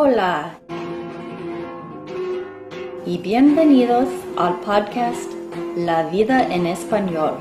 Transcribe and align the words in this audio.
Hola 0.00 0.60
y 3.04 3.18
bienvenidos 3.18 4.08
al 4.36 4.60
podcast 4.60 5.28
La 5.76 6.08
vida 6.08 6.54
en 6.54 6.68
español, 6.68 7.34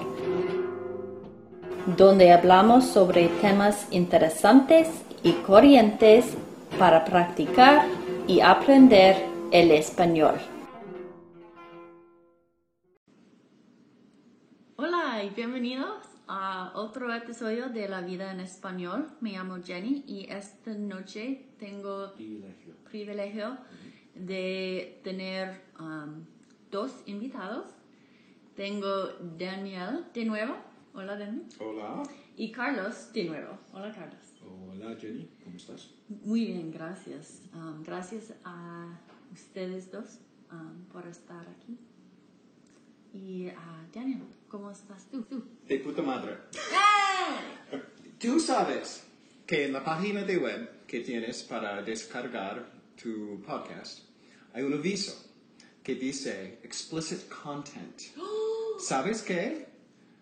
donde 1.96 2.32
hablamos 2.32 2.84
sobre 2.86 3.28
temas 3.42 3.88
interesantes 3.92 4.90
y 5.22 5.34
corrientes 5.34 6.36
para 6.80 7.06
practicar 7.06 7.86
y 8.26 8.42
aprender 8.42 9.24
el 9.52 9.70
español. 9.70 10.40
Hola 14.78 15.24
y 15.24 15.30
bienvenidos 15.30 16.07
a 16.28 16.72
otro 16.76 17.14
episodio 17.14 17.70
de 17.70 17.88
La 17.88 18.02
vida 18.02 18.32
en 18.32 18.40
español. 18.40 19.10
Me 19.22 19.32
llamo 19.32 19.58
Jenny 19.64 20.04
y 20.08 20.28
esta 20.30 20.74
noche 20.74 21.46
tengo 21.58 22.14
privilegio. 22.14 22.76
privilegio 22.90 23.58
de 24.14 25.00
tener 25.04 25.62
um, 25.80 26.26
dos 26.70 26.92
invitados. 27.06 27.72
Tengo 28.56 29.10
Daniel 29.38 30.06
de 30.14 30.26
nuevo. 30.26 30.56
Hola 30.94 31.18
Daniel. 31.18 31.46
Hola. 31.60 32.04
Y 32.36 32.52
Carlos 32.52 33.12
de 33.14 33.24
nuevo. 33.26 33.58
Hola 33.72 33.92
Carlos. 33.92 34.34
Hola 34.70 34.96
Jenny, 35.00 35.30
¿cómo 35.44 35.56
estás? 35.56 35.94
Muy 36.10 36.46
bien, 36.46 36.72
gracias. 36.72 37.44
Um, 37.54 37.84
gracias 37.84 38.34
a 38.44 39.00
ustedes 39.32 39.92
dos 39.92 40.20
um, 40.52 40.84
por 40.92 41.08
estar 41.08 41.48
aquí. 41.48 41.78
Y 43.14 43.48
a 43.50 43.88
Daniel, 43.94 44.22
¿cómo 44.48 44.72
estás 44.72 45.06
tú? 45.12 45.24
tú? 45.24 45.44
De 45.68 45.80
puta 45.80 46.02
madre. 46.02 46.38
Tú 48.20 48.40
sabes 48.40 49.04
que 49.46 49.66
en 49.66 49.74
la 49.74 49.84
página 49.84 50.24
de 50.24 50.38
web 50.38 50.86
que 50.88 51.02
tienes 51.02 51.44
para 51.44 51.82
descargar 51.84 52.72
tu 53.02 53.42
podcast 53.46 54.00
hay 54.54 54.64
un 54.64 54.74
aviso 54.74 55.14
que 55.84 55.96
dice 55.96 56.60
explicit 56.64 57.30
content. 57.30 58.02
¿Sabes 58.80 59.22
qué? 59.22 59.68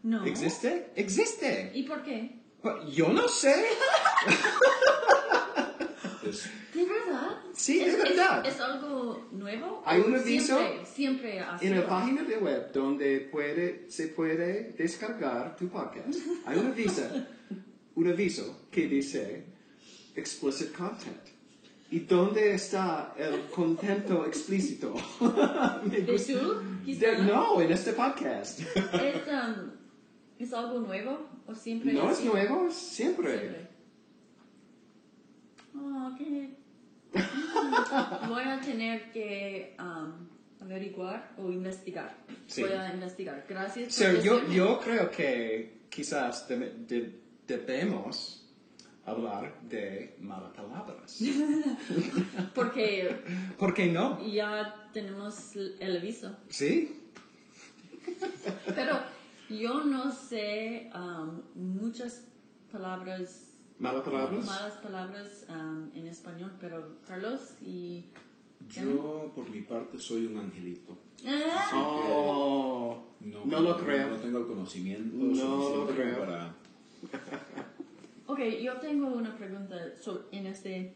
No. 0.03 0.25
¿Existe? 0.25 0.91
Existe. 0.95 1.71
¿Y 1.73 1.83
por 1.83 2.03
qué? 2.03 2.39
Pues, 2.61 2.75
Yo 2.93 3.09
no 3.09 3.27
sé. 3.27 3.65
Es- 6.29 6.49
¿De 6.73 6.83
verdad? 6.85 7.37
Sí, 7.53 7.79
de 7.79 7.85
¿Es- 7.89 7.97
verdad. 7.97 8.45
¿Es, 8.45 8.55
es 8.55 8.61
algo 8.61 9.27
nuevo? 9.31 9.81
Hay 9.85 10.01
¿O 10.01 10.05
un 10.07 10.15
aviso 10.15 10.59
Siempre, 10.85 11.41
En 11.61 11.75
la 11.79 11.87
página 11.87 12.23
de 12.23 12.37
web 12.37 12.71
donde 12.73 13.19
puede, 13.31 13.89
se 13.89 14.07
puede 14.09 14.73
descargar 14.77 15.55
tu 15.55 15.67
podcast, 15.69 16.17
hay 16.45 16.57
un 16.57 16.67
aviso, 16.67 17.01
un 17.95 18.07
aviso 18.09 18.67
que 18.71 18.87
dice 18.87 19.45
explicit 20.15 20.71
content. 20.75 21.17
¿Y 21.91 21.99
dónde 21.99 22.55
está 22.55 23.13
el 23.17 23.41
contento 23.51 24.25
explícito? 24.25 24.93
Me 25.85 25.99
¿De 25.99 26.01
tú? 26.17 26.61
quizá? 26.83 27.11
De- 27.11 27.17
no, 27.23 27.61
en 27.61 27.71
este 27.71 27.93
podcast. 27.93 28.59
¿Es, 28.59 29.15
um, 29.27 29.69
¿Es 30.39 30.51
algo 30.51 30.79
nuevo 30.79 31.29
o 31.45 31.53
siempre 31.53 31.93
No 31.93 32.09
es 32.09 32.21
nuevo, 32.23 32.69
siempre. 32.71 33.37
Siempre. 33.39 33.64
Oh, 35.77 36.15
qué... 36.17 36.55
Voy 38.27 38.43
a 38.43 38.59
tener 38.61 39.11
que 39.11 39.75
um, 39.79 40.27
averiguar 40.61 41.31
o 41.37 41.51
investigar. 41.51 42.15
Sí. 42.47 42.61
Voy 42.61 42.71
a 42.73 42.93
investigar. 42.93 43.45
Gracias 43.47 43.93
So, 43.95 44.05
por 44.05 44.21
yo, 44.21 44.33
decirme. 44.35 44.55
yo 44.55 44.79
creo 44.79 45.11
que 45.11 45.81
quizás 45.89 46.47
debe- 46.49 46.73
de- 46.87 47.19
debemos 47.47 48.41
hablar 49.05 49.61
de 49.61 50.15
malas 50.19 50.51
palabras. 50.53 51.17
Porque 52.55 53.15
¿Por 53.57 53.73
qué 53.73 53.87
no? 53.87 54.19
ya 54.25 54.89
tenemos 54.93 55.55
el 55.55 55.97
aviso. 55.97 56.35
¿Sí? 56.49 57.01
Pero 58.73 58.99
yo 59.49 59.83
no 59.83 60.11
sé 60.11 60.89
um, 60.95 61.41
muchas 61.55 62.23
palabras, 62.71 63.54
¿Malas 63.79 64.03
palabras? 64.03 64.45
malas 64.45 64.73
palabras 64.77 65.45
um, 65.49 65.89
en 65.93 66.07
español, 66.07 66.51
pero 66.59 66.97
Carlos 67.07 67.55
y... 67.61 68.05
Yo, 68.69 69.31
por 69.35 69.49
mi 69.49 69.61
parte, 69.61 69.99
soy 69.99 70.25
un 70.27 70.37
angelito. 70.37 70.97
Ah, 71.27 71.69
Oh, 71.73 73.03
No, 73.19 73.45
no 73.45 73.59
lo 73.59 73.77
creo. 73.77 74.09
No 74.09 74.15
tengo 74.17 74.39
el 74.39 74.47
conocimiento 74.47 75.15
No 75.15 75.75
lo 75.75 75.87
creo. 75.87 76.19
para... 76.19 76.55
Ok, 78.27 78.39
yo 78.63 78.73
tengo 78.79 79.07
una 79.09 79.35
pregunta 79.37 79.75
so- 80.01 80.25
en 80.31 80.47
este, 80.47 80.95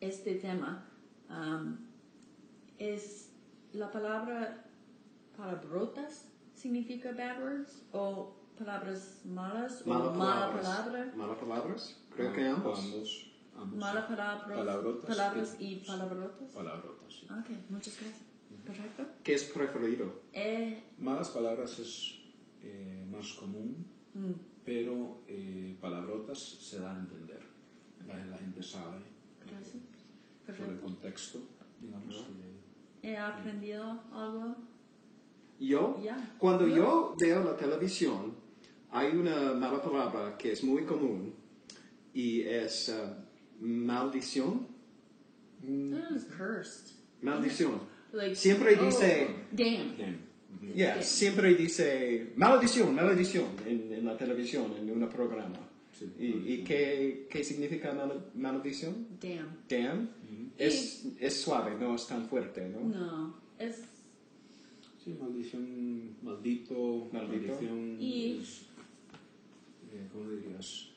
este 0.00 0.36
tema. 0.36 0.86
Um, 1.28 1.76
¿Es 2.78 3.30
la 3.72 3.90
palabra 3.90 4.64
palabrotas 5.36 6.28
significa 6.54 7.10
bad 7.10 7.42
words? 7.42 7.82
¿O 7.92 8.36
palabras 8.58 9.20
malas? 9.24 9.82
¿O 9.84 9.88
Malas 9.90 10.16
mala 10.16 10.40
palabras. 10.50 10.66
palabra? 10.66 11.12
¿Malas 11.16 11.38
palabras? 11.38 12.00
Creo 12.14 12.32
que 12.32 12.46
ambos. 12.46 12.78
Ambos. 12.78 13.30
ambos. 13.56 13.78
Mala 13.78 14.06
palabras, 14.08 14.58
Palabrotas 14.58 15.06
palabras 15.16 15.56
y- 15.60 15.64
y 15.72 15.76
palabrotas. 15.86 16.50
Palabrotas, 16.52 17.12
sí. 17.12 17.26
Ok, 17.26 17.70
muchas 17.70 17.98
gracias. 18.00 18.24
Perfecto. 18.64 19.04
¿Qué 19.22 19.34
es 19.34 19.44
preferido? 19.44 20.22
Eh, 20.32 20.82
Malas 20.98 21.28
palabras 21.30 21.78
es 21.78 22.14
eh, 22.62 23.04
más 23.10 23.32
común, 23.34 23.84
mm, 24.14 24.30
pero 24.64 25.20
eh, 25.28 25.76
palabrotas 25.80 26.38
se 26.38 26.78
da 26.80 26.94
a 26.94 26.98
entender. 26.98 27.42
La, 28.06 28.24
la 28.24 28.38
gente 28.38 28.62
sabe 28.62 29.00
gracias. 29.46 29.82
por 30.58 30.68
el 30.68 30.80
contexto, 30.80 31.40
digamos. 31.80 32.14
que- 32.16 33.08
He 33.10 33.18
aprendido 33.18 34.00
algo. 34.12 34.56
Yo, 35.60 36.00
Ya. 36.02 36.34
cuando 36.38 36.66
Ya. 36.66 36.76
yo 36.76 37.14
veo 37.18 37.44
la 37.44 37.56
televisión, 37.56 38.34
hay 38.94 39.16
una 39.16 39.52
mala 39.54 39.82
palabra 39.82 40.36
que 40.38 40.52
es 40.52 40.62
muy 40.64 40.84
común 40.84 41.34
y 42.14 42.42
es 42.42 42.88
eh, 42.88 42.94
maldición. 43.60 44.66
That 45.62 46.14
is 46.16 46.24
cursed. 46.24 46.92
Maldición. 47.22 47.80
Like, 48.12 48.34
Siempre 48.36 48.76
oh, 48.78 48.84
dice- 48.86 49.28
Damn. 49.52 49.88
Ujú. 50.62 50.72
Yeah, 50.74 51.02
siempre 51.02 51.54
dice 51.54 52.32
maldición, 52.36 52.94
maldición 52.94 53.46
en, 53.66 53.92
en 53.92 54.04
la 54.04 54.16
televisión, 54.16 54.72
en 54.78 54.90
un 54.90 55.08
programa. 55.08 55.58
Sí, 55.98 56.10
¿Y, 56.18 56.52
y 56.54 56.64
qué, 56.64 57.26
qué 57.30 57.42
significa 57.44 57.92
mal- 57.92 58.30
maldición? 58.34 59.06
Damn. 59.20 59.58
Damn. 59.68 60.08
es, 60.58 61.06
es 61.18 61.40
suave, 61.40 61.76
no 61.78 61.94
es 61.96 62.06
tan 62.06 62.26
fuerte, 62.28 62.68
¿no? 62.68 62.80
No, 62.80 63.36
es 63.58 63.82
Sí, 65.04 65.14
maldición, 65.20 66.16
maldito, 66.22 67.08
Maldito. 67.12 67.52
maldición. 67.52 67.96
Y- 68.00 68.38
es, 68.40 68.62
eh, 69.94 70.08
¿Cómo 70.12 70.30
dirías? 70.30 70.90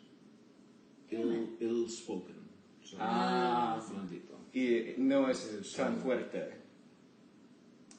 Ill, 1.12 1.56
ill 1.60 1.90
spoken. 1.90 2.36
O 2.84 2.86
sea, 2.86 2.98
Ah. 3.02 3.88
maldito. 3.96 4.38
Y 4.54 4.96
no 4.98 5.30
es 5.30 5.46
Es 5.54 5.74
tan 5.74 5.98
fuerte. 5.98 6.54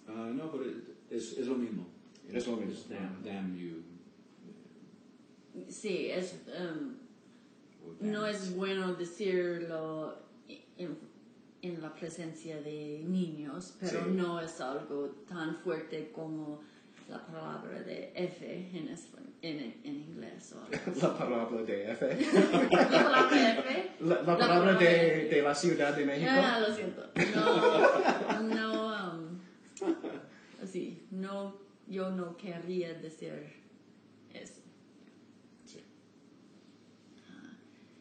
Ah, 0.07 0.31
no, 0.35 0.51
pero 0.51 0.65
es, 1.11 1.39
es 1.39 1.47
lo 1.47 1.55
mismo. 1.57 1.87
Es 2.29 2.47
lo 2.47 2.57
mismo. 2.57 2.85
damn, 2.95 3.23
damn 3.23 3.57
you. 3.57 3.83
sí, 5.69 6.07
es 6.11 6.35
um, 6.59 6.95
no 8.01 8.29
it. 8.29 8.35
es 8.35 8.55
bueno 8.55 8.95
decirlo 8.95 10.17
en, 10.77 10.97
en 11.63 11.81
la 11.83 11.95
presencia 11.95 12.61
de 12.61 13.05
niños, 13.07 13.77
pero 13.81 14.05
Sí. 14.05 14.11
no 14.13 14.41
es 14.41 14.61
algo 14.61 15.09
tan 15.29 15.57
fuerte 15.57 16.11
como 16.13 16.61
la 17.09 17.27
palabra 17.27 17.83
de 17.83 18.13
F 18.15 18.71
en, 18.73 18.89
espa- 18.89 19.19
en, 19.43 19.81
en 19.85 19.97
inglés 19.97 20.53
o 20.53 20.61
algo. 20.61 21.01
La 21.03 21.19
palabra 21.19 21.63
de 21.63 21.93
F. 21.93 22.19
La 22.71 22.89
palabra 22.89 23.53
F. 23.59 23.91
La, 24.01 24.23
la 24.23 24.39
palabra 24.39 24.75
de, 24.75 25.29
de 25.29 25.43
la 25.43 25.55
Ciudad 25.55 25.97
de 25.97 26.05
México. 26.05 26.31
Ah, 26.33 26.61
lo 26.61 26.75
siento. 26.75 27.05
No, 27.35 28.43
no, 28.43 29.15
um, 29.15 29.39
así, 30.63 31.07
no, 31.11 31.57
yo 31.87 32.11
no 32.11 32.37
querría 32.37 32.95
decir 32.95 33.33
eso. 34.33 34.63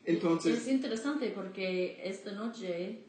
Entonces, 0.04 0.60
Es 0.60 0.68
interesante 0.70 1.32
porque 1.36 2.00
esta 2.02 2.32
noche 2.32 3.04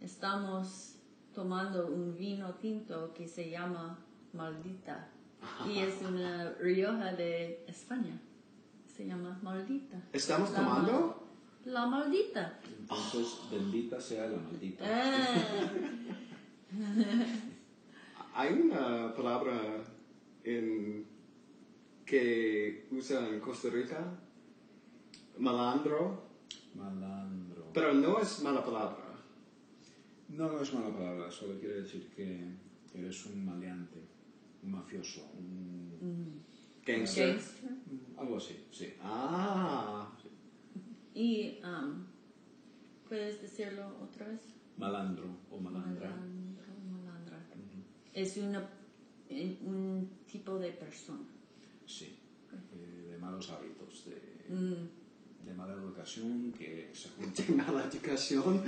estamos 0.00 0.96
tomando 1.32 1.86
un 1.86 2.16
vino 2.16 2.56
tinto 2.56 3.14
que 3.14 3.28
se 3.28 3.50
llama 3.50 4.04
Maldita 4.32 5.13
y 5.68 5.78
es 5.86 6.00
una 6.02 6.52
Rioja 6.60 7.12
de 7.12 7.64
España. 7.68 8.18
Se 8.86 9.06
llama 9.06 9.38
Maldita. 9.42 10.00
¿estamos 10.12 10.50
La 10.52 10.58
tomando? 10.58 10.92
mal- 11.64 11.72
La 11.72 11.86
Maldita. 11.86 12.60
Entonces, 12.80 13.38
bendita 13.50 14.00
sea 14.00 14.26
la 14.28 14.36
maldita. 14.38 14.84
Ah, 14.86 15.68
Hay 18.36 18.52
una 18.60 19.14
palabra 19.14 19.54
en, 20.42 21.06
que 22.04 22.86
usa 22.90 23.28
en 23.28 23.40
Costa 23.40 23.68
Rica, 23.70 24.04
malandro, 25.38 26.24
Malandro. 26.74 27.70
pero 27.72 27.94
no 27.94 28.18
es 28.20 28.42
mala 28.42 28.64
palabra. 28.64 29.04
No, 30.28 30.48
no 30.52 30.60
es 30.60 30.74
mala 30.74 30.88
palabra, 30.94 31.30
solo 31.30 31.58
quiere 31.60 31.82
decir 31.82 32.10
que 32.14 32.56
eres 32.94 33.24
un 33.26 33.44
maleante, 33.44 34.00
un 34.64 34.70
mafioso, 34.72 35.20
un... 35.38 36.42
Gangster. 36.84 37.28
Gangster. 37.28 37.70
algo 38.18 38.36
así, 38.36 38.66
sí. 38.70 38.92
Ah. 39.02 40.10
Y, 41.14 41.58
um, 41.64 42.04
¿puedes 43.08 43.40
decirlo 43.40 43.86
otra 44.02 44.28
vez? 44.28 44.40
Malandro 44.76 45.24
o 45.50 45.58
malandra. 45.60 46.10
Malandro, 46.10 46.64
malandra. 46.90 47.38
Es 48.12 48.36
una, 48.36 48.68
eh, 49.28 49.58
un 49.62 50.10
tipo 50.30 50.58
de 50.58 50.72
persona. 50.72 51.24
Sí, 51.86 52.18
eh, 52.52 53.08
de 53.12 53.18
malos 53.18 53.50
hábitos, 53.50 54.06
de, 54.06 54.34
Mm. 54.54 55.46
de 55.46 55.54
mala 55.54 55.72
educación, 55.74 56.52
que 56.52 56.90
se 56.92 57.08
junta. 57.10 57.42
Mala 57.66 57.84
educación. 57.86 58.62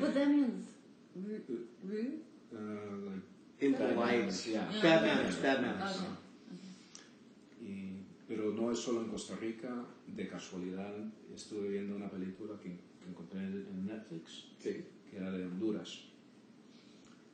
What 0.00 0.12
that 0.14 0.26
means? 0.28 0.66
Rude? 1.14 2.22
Uh, 2.52 3.06
like, 3.06 3.22
Impolite. 3.66 4.50
Yeah. 4.50 4.66
Bad 4.82 5.02
manners, 5.06 5.42
bad 5.42 5.60
manners. 5.62 5.96
Okay. 6.00 7.68
y- 7.68 8.06
pero 8.28 8.52
no 8.52 8.70
es 8.72 8.78
solo 8.78 9.02
en 9.02 9.08
Costa 9.08 9.36
Rica, 9.36 9.84
de 10.06 10.28
casualidad 10.28 10.92
estuve 11.34 11.68
viendo 11.68 11.96
una 11.96 12.10
película 12.10 12.58
que, 12.60 12.70
que 13.00 13.08
encontré 13.08 13.40
en 13.40 13.66
en 13.70 13.86
Netflix, 13.86 14.46
Sí. 14.58 14.84
que 15.10 15.16
era 15.16 15.30
de 15.30 15.44
Honduras, 15.44 16.04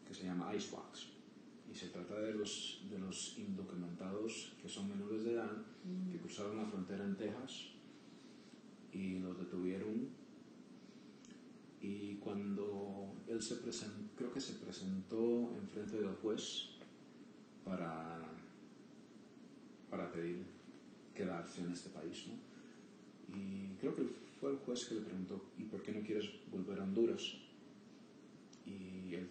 que 0.06 0.14
se 0.14 0.24
llama 0.24 0.54
Icebox. 0.54 1.08
Y 1.70 1.74
se 1.74 1.88
trata 1.88 2.18
de 2.20 2.32
los, 2.34 2.80
de 2.90 2.98
los 2.98 3.36
indocumentados 3.38 4.52
que 4.60 4.68
son 4.68 4.88
menores 4.88 5.22
de 5.24 5.32
edad, 5.34 5.50
que 6.10 6.18
cruzaron 6.18 6.56
la 6.56 6.64
frontera 6.64 7.04
en 7.04 7.16
Texas 7.16 7.68
y 8.92 9.18
los 9.18 9.38
detuvieron. 9.38 10.08
Y 11.88 12.16
cuando 12.16 13.14
él 13.26 13.40
se 13.40 13.56
presentó, 13.56 14.14
creo 14.14 14.30
que 14.30 14.40
se 14.42 14.52
presentó 14.54 15.54
en 15.56 15.66
frente 15.68 15.96
del 15.96 16.14
juez 16.16 16.68
para, 17.64 18.20
para 19.88 20.12
pedir 20.12 20.44
quedarse 21.14 21.62
en 21.62 21.72
este 21.72 21.88
país. 21.88 22.26
¿no? 22.26 22.34
Y 23.34 23.74
creo 23.80 23.94
que 23.94 24.02
fue 24.38 24.50
el 24.50 24.58
juez 24.58 24.84
que 24.84 24.96
le 24.96 25.00
preguntó, 25.00 25.42
¿y 25.56 25.64
por 25.64 25.82
qué 25.82 25.92
no 25.92 26.02
quieres 26.02 26.28
volver 26.52 26.78
a 26.78 26.84
Honduras? 26.84 27.22
Y 28.66 29.14
él, 29.14 29.26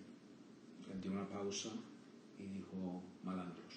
él 0.92 1.02
dio 1.02 1.12
una 1.12 1.30
pausa 1.30 1.70
y 2.40 2.44
dijo, 2.44 3.04
malandros. 3.24 3.76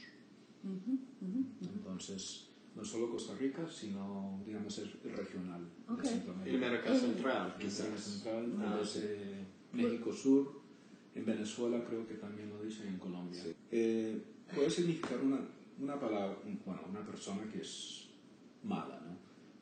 Entonces, 1.60 2.48
no 2.76 2.84
solo 2.84 3.10
Costa 3.10 3.34
Rica, 3.34 3.68
sino, 3.68 4.42
digamos, 4.46 4.78
es 4.78 5.02
regional 5.02 5.68
Ok. 5.88 6.02
de 6.02 6.08
Centroamérica. 6.08 6.66
América 6.66 6.94
Central, 6.98 7.36
América 7.38 7.58
quizás. 7.58 8.00
Central, 8.00 8.54
Ah, 8.60 8.76
desde 8.80 9.44
México 9.72 10.12
Sur, 10.12 10.60
en 11.14 11.24
Venezuela 11.24 11.84
creo 11.84 12.06
que 12.06 12.14
también 12.14 12.48
lo 12.50 12.62
dicen, 12.62 12.88
en 12.88 12.98
Colombia. 12.98 13.42
Eh, 13.70 14.22
puede 14.54 14.70
significar 14.70 15.18
una, 15.20 15.40
una 15.78 15.98
palabra, 15.98 16.38
un- 16.44 16.60
bueno, 16.64 16.82
una 16.88 17.04
persona 17.04 17.42
que 17.52 17.60
es 17.60 18.08
mala, 18.62 19.00
¿no? 19.00 19.16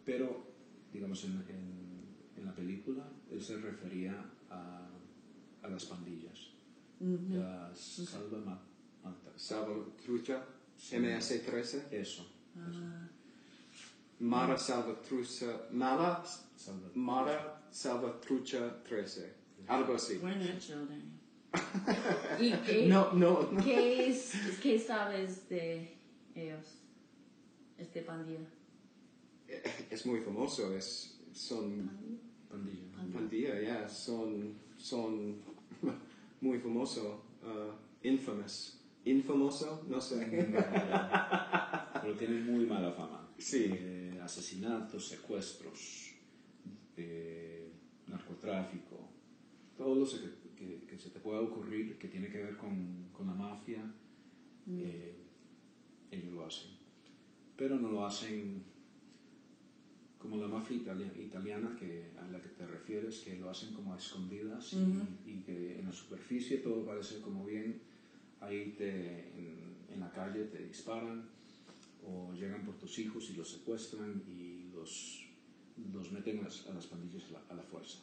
Pero, 0.05 0.47
digamos, 0.93 1.25
en, 1.25 1.33
en, 1.49 2.05
en 2.37 2.45
la 2.45 2.55
película, 2.55 3.11
él 3.31 3.43
se 3.43 3.57
refería 3.59 4.25
a, 4.51 4.89
a 5.63 5.69
las 5.69 5.85
pandillas, 5.87 6.51
las 7.01 7.79
salva 7.79 8.63
Salvatrucha. 9.37 10.45
MS-13. 10.93 11.91
Eso, 11.93 12.25
Ah, 12.59 13.09
Mara 14.21 14.57
Salvatrucha. 14.57 15.69
Mala. 15.71 16.25
salva 16.57 16.91
Mara 16.95 17.63
Salvatrucha 17.71 18.83
13. 18.83 19.35
Algo 19.69 19.95
así. 19.95 20.17
buen 20.19 20.41
hecho, 20.43 20.87
Daniel. 20.87 21.03
¿Y 22.41 22.53
qué, 22.67 22.87
No, 22.89 23.13
no. 23.13 23.51
¿qué, 23.63 24.09
es, 24.09 24.33
qué 24.63 24.79
sabes 24.79 25.49
de 25.49 25.97
ellos? 26.35 26.79
Este 27.79 28.03
pandilla. 28.03 28.47
Es 29.91 30.05
muy 30.05 30.21
famoso. 30.21 30.75
Es, 30.75 31.21
son 31.33 31.91
pandilla. 32.51 33.13
pandilla, 33.13 33.61
ya. 33.61 33.89
Son, 33.89 34.55
son 34.77 35.37
muy 36.41 36.59
famoso. 36.59 37.23
Uh, 37.43 37.73
infamous. 38.07 38.78
Infamoso, 39.11 39.85
no 39.89 40.01
sé. 40.01 40.49
Pero 42.03 42.15
tienen 42.17 42.47
muy 42.47 42.67
mala 42.67 42.93
fama. 42.93 43.29
Sí. 43.39 43.71
Eh, 43.73 44.19
asesinatos, 44.23 45.09
secuestros, 45.09 46.13
eh, 46.97 47.71
narcotráfico, 48.07 49.09
todo 49.77 49.95
lo 49.95 50.05
que, 50.07 50.55
que- 50.57 50.87
que 50.87 50.99
se 50.99 51.11
te 51.11 51.21
pueda 51.21 51.41
ocurrir 51.41 51.99
que 51.99 52.09
tiene 52.09 52.29
que 52.29 52.43
ver 52.43 52.57
con, 52.57 53.09
con 53.13 53.27
la 53.29 53.35
mafia, 53.35 53.83
eh, 54.69 55.17
ellos 56.11 56.33
lo 56.33 56.45
hacen. 56.47 56.71
Pero 57.57 57.79
no 57.79 57.89
lo 57.91 58.05
hacen 58.05 58.65
como 60.19 60.37
la 60.37 60.49
mafia 60.49 60.77
italia- 60.77 61.13
italiana 61.17 61.77
que, 61.79 62.11
a 62.19 62.27
la 62.29 62.41
que 62.43 62.49
te 62.49 62.67
refieres, 62.67 63.21
que 63.21 63.37
lo 63.39 63.49
hacen 63.51 63.73
como 63.73 63.95
a 63.95 63.97
escondidas 63.97 64.73
y, 64.73 65.31
y 65.31 65.43
que 65.43 65.79
en 65.79 65.87
la 65.87 65.93
superficie 65.93 66.59
todo 66.59 66.85
parece 66.85 67.21
como 67.21 67.45
bien, 67.47 67.81
ahí 68.41 68.75
te, 68.77 69.39
en, 69.39 69.87
en 69.93 70.01
la 70.01 70.11
calle 70.11 70.45
te 70.45 70.65
disparan 70.65 71.29
o 72.07 72.33
llegan 72.33 72.65
por 72.65 72.77
tus 72.77 72.99
hijos 72.99 73.31
y 73.31 73.35
los 73.35 73.51
secuestran 73.51 74.23
y 74.29 74.71
los, 74.73 75.27
los 75.93 76.13
meten 76.13 76.41
a 76.41 76.43
las, 76.43 76.67
a 76.67 76.75
las 76.75 76.87
pandillas 76.87 77.25
a 77.31 77.33
la, 77.33 77.43
a 77.51 77.55
la 77.55 77.63
fuerza. 77.63 77.99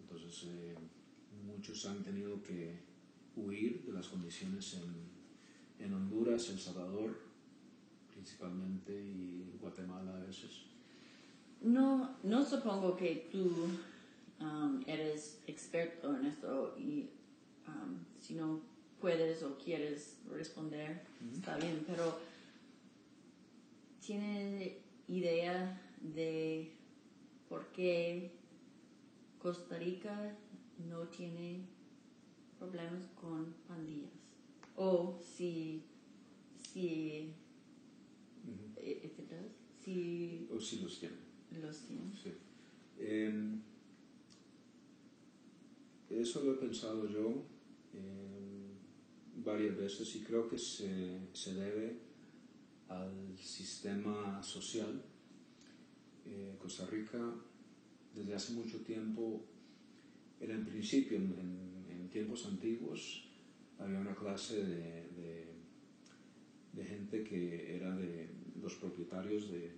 Entonces 0.00 0.46
eh, 0.48 0.74
muchos 1.46 1.86
han 1.86 2.02
tenido 2.02 2.42
que 2.42 2.78
huir 3.36 3.84
de 3.86 3.92
las 3.92 4.08
condiciones 4.08 4.74
en, 4.74 5.84
en 5.84 5.94
Honduras, 5.94 6.48
El 6.50 6.58
Salvador 6.58 7.30
principalmente 8.12 8.92
y 8.92 9.56
Guatemala 9.60 10.16
a 10.16 10.20
veces. 10.20 10.64
No, 11.62 12.16
no 12.22 12.44
supongo 12.44 12.96
que 12.96 13.28
tú 13.32 13.50
um, 14.40 14.82
eres 14.86 15.42
experto 15.46 16.14
en 16.16 16.26
esto 16.26 16.76
y 16.78 17.08
um, 17.66 17.98
si 18.20 18.34
no 18.34 18.60
puedes 19.00 19.42
o 19.42 19.56
quieres 19.58 20.18
responder, 20.30 21.02
está 21.32 21.56
bien, 21.56 21.84
pero 21.86 22.18
¿tiene 24.04 24.78
idea 25.08 25.80
de 26.00 26.72
por 27.48 27.66
qué 27.72 28.30
Costa 29.38 29.78
Rica 29.78 30.36
no 30.88 31.08
tiene 31.08 31.60
problemas 32.58 33.06
con 33.20 33.54
pandillas? 33.66 34.10
O 34.76 35.18
si, 35.20 35.82
si, 36.72 37.32
if 38.76 39.18
it 39.18 39.30
does, 39.30 39.52
si 39.82 40.46
O 40.52 40.60
si 40.60 40.80
los 40.80 40.98
tienen. 41.00 41.18
los 41.60 41.80
tiene. 41.80 42.12
Sí. 42.22 42.32
Eh, 42.98 43.58
eso 46.10 46.42
lo 46.44 46.52
he 46.52 46.56
pensado 46.56 47.06
yo 47.08 47.42
eh, 47.94 48.70
varias 49.36 49.76
veces 49.76 50.14
y 50.16 50.20
creo 50.22 50.48
que 50.48 50.58
se, 50.58 51.20
se 51.32 51.54
debe 51.54 51.98
al 52.88 53.36
sistema 53.36 54.42
social. 54.42 55.02
Eh, 56.26 56.56
Costa 56.58 56.86
Rica 56.86 57.34
desde 58.14 58.34
hace 58.34 58.52
mucho 58.52 58.80
tiempo 58.82 59.44
era 60.40 60.54
en 60.54 60.64
principio, 60.64 61.16
en, 61.16 61.70
tiempos 62.10 62.44
antiguos, 62.46 63.28
había 63.78 64.00
una 64.00 64.16
clase 64.16 64.64
de, 64.64 65.50
gente 66.82 67.22
que 67.22 67.76
era 67.76 67.94
de 67.94 68.28
los 68.60 68.74
propietarios 68.74 69.48
de, 69.48 69.76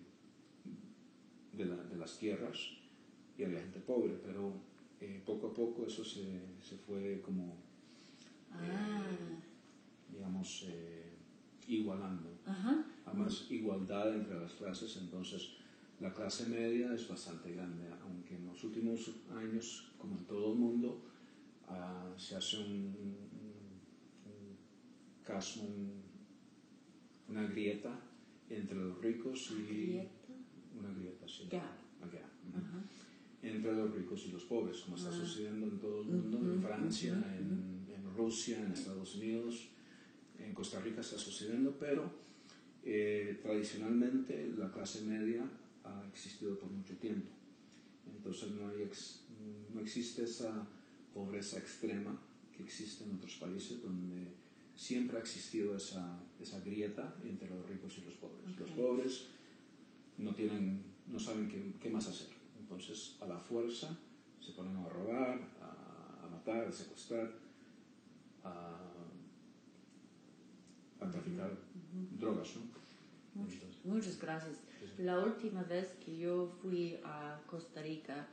de 1.52 1.97
las 1.99 2.19
tierras 2.19 2.57
y 3.37 3.45
había 3.45 3.61
gente 3.61 3.81
pobre, 3.81 4.14
pero 4.25 4.54
eh, 5.00 5.21
poco 5.26 5.49
a 5.49 5.54
poco 5.54 5.85
eso 5.87 6.04
se, 6.04 6.40
se 6.61 6.76
fue 6.76 7.21
como, 7.23 7.57
Ah, 8.54 9.02
digamos, 10.12 10.64
eh, 10.68 11.12
igualando. 11.68 12.30
ajá. 12.47 12.85
Hay 13.06 13.16
más 13.16 13.50
igualdad 13.50 14.14
entre 14.14 14.38
las 14.38 14.52
clases, 14.52 14.97
entonces 14.97 15.56
la 16.00 16.12
clase 16.12 16.47
media 16.49 16.92
es 16.94 17.09
bastante 17.09 17.52
grande, 17.52 17.85
aunque 18.02 18.37
en 18.37 18.47
los 18.47 18.62
últimos 18.64 19.11
años, 19.37 19.92
como 19.99 20.16
en 20.18 20.25
todo 20.25 20.52
el 20.52 20.59
mundo, 20.59 21.02
ah, 21.68 22.12
se 22.16 22.37
hace 22.37 22.59
un, 22.59 22.94
un- 22.94 23.73
caso, 25.25 25.62
un- 25.62 26.02
una 27.28 27.44
grieta 27.44 27.99
entre 28.50 28.76
los 28.76 29.00
ricos 29.00 29.52
y... 29.52 29.62
Grieta. 29.62 30.11
Una 30.78 30.92
grieta, 30.94 31.26
sí. 31.28 31.49
Gap. 31.50 31.62
Una 32.00 32.11
gap, 32.12 32.30
ujú. 32.49 32.78
Entre 33.42 33.73
los 33.73 33.94
ricos 33.94 34.25
y 34.26 34.32
los 34.32 34.44
pobres, 34.44 34.78
como 34.80 34.97
está 34.97 35.11
sucediendo 35.12 35.66
en 35.66 35.78
todo 35.78 36.02
el 36.02 36.09
mundo, 36.09 36.38
en 36.52 36.62
Francia, 36.62 37.12
en 37.38 37.72
Rusia, 38.16 38.59
en 38.59 38.73
Estados 38.73 39.14
Unidos, 39.16 39.69
en 40.38 40.52
Costa 40.54 40.81
Rica 40.81 41.00
está 41.00 41.19
sucediendo, 41.19 41.76
pero 41.78 42.11
eh, 42.85 43.38
tradicionalmente 43.42 44.52
la 44.57 44.71
clase 44.73 45.02
media 45.02 45.45
ha 45.85 46.04
existido 46.09 46.59
por 46.59 46.71
mucho 46.71 46.95
tiempo. 46.97 47.28
Entonces 48.16 48.50
no, 48.52 48.69
hay 48.69 48.83
ex- 48.83 49.23
no 49.73 49.81
existe 49.81 50.25
esa 50.25 50.66
pobreza 51.14 51.59
extrema 51.59 52.19
que 52.57 52.62
existe 52.62 53.04
en 53.04 53.16
otros 53.16 53.35
países 53.37 53.83
donde 53.83 54.28
siempre 54.75 55.16
ha 55.19 55.21
existido 55.21 55.76
esa, 55.76 56.19
esa 56.40 56.61
grieta 56.61 57.14
entre 57.25 57.49
los 57.50 57.69
ricos 57.69 57.99
y 57.99 58.04
los 58.04 58.14
pobres. 58.14 58.59
Los 58.59 58.71
pobres 58.71 59.26
no, 60.19 60.35
tienen, 60.35 60.83
no 61.07 61.19
saben 61.19 61.49
qué, 61.49 61.75
qué, 61.81 61.90
más 61.90 62.09
hacer. 62.09 62.28
Entonces, 62.59 63.16
a 63.21 63.26
la 63.26 63.38
fuerza, 63.38 63.99
se 64.40 64.52
ponen 64.52 64.76
a 64.76 64.88
robar, 64.88 65.40
a, 65.61 66.25
a 66.25 66.28
matar, 66.31 66.66
a 66.69 66.73
secuestrar, 66.73 67.33
a, 68.44 68.54
a 71.00 71.11
traficar 71.11 71.50
uh 71.50 71.54
-huh. 71.54 72.18
drogas. 72.18 72.56
¿no? 72.56 72.62
Muchas, 73.34 73.84
muchas 73.84 74.18
gracias. 74.20 74.56
Sí. 74.56 75.02
La 75.02 75.18
última 75.18 75.62
vez 75.62 75.88
que 76.04 76.16
yo 76.18 76.49
fui 76.61 76.99
a 77.04 77.40
Costa 77.46 77.80
Rica, 77.82 78.26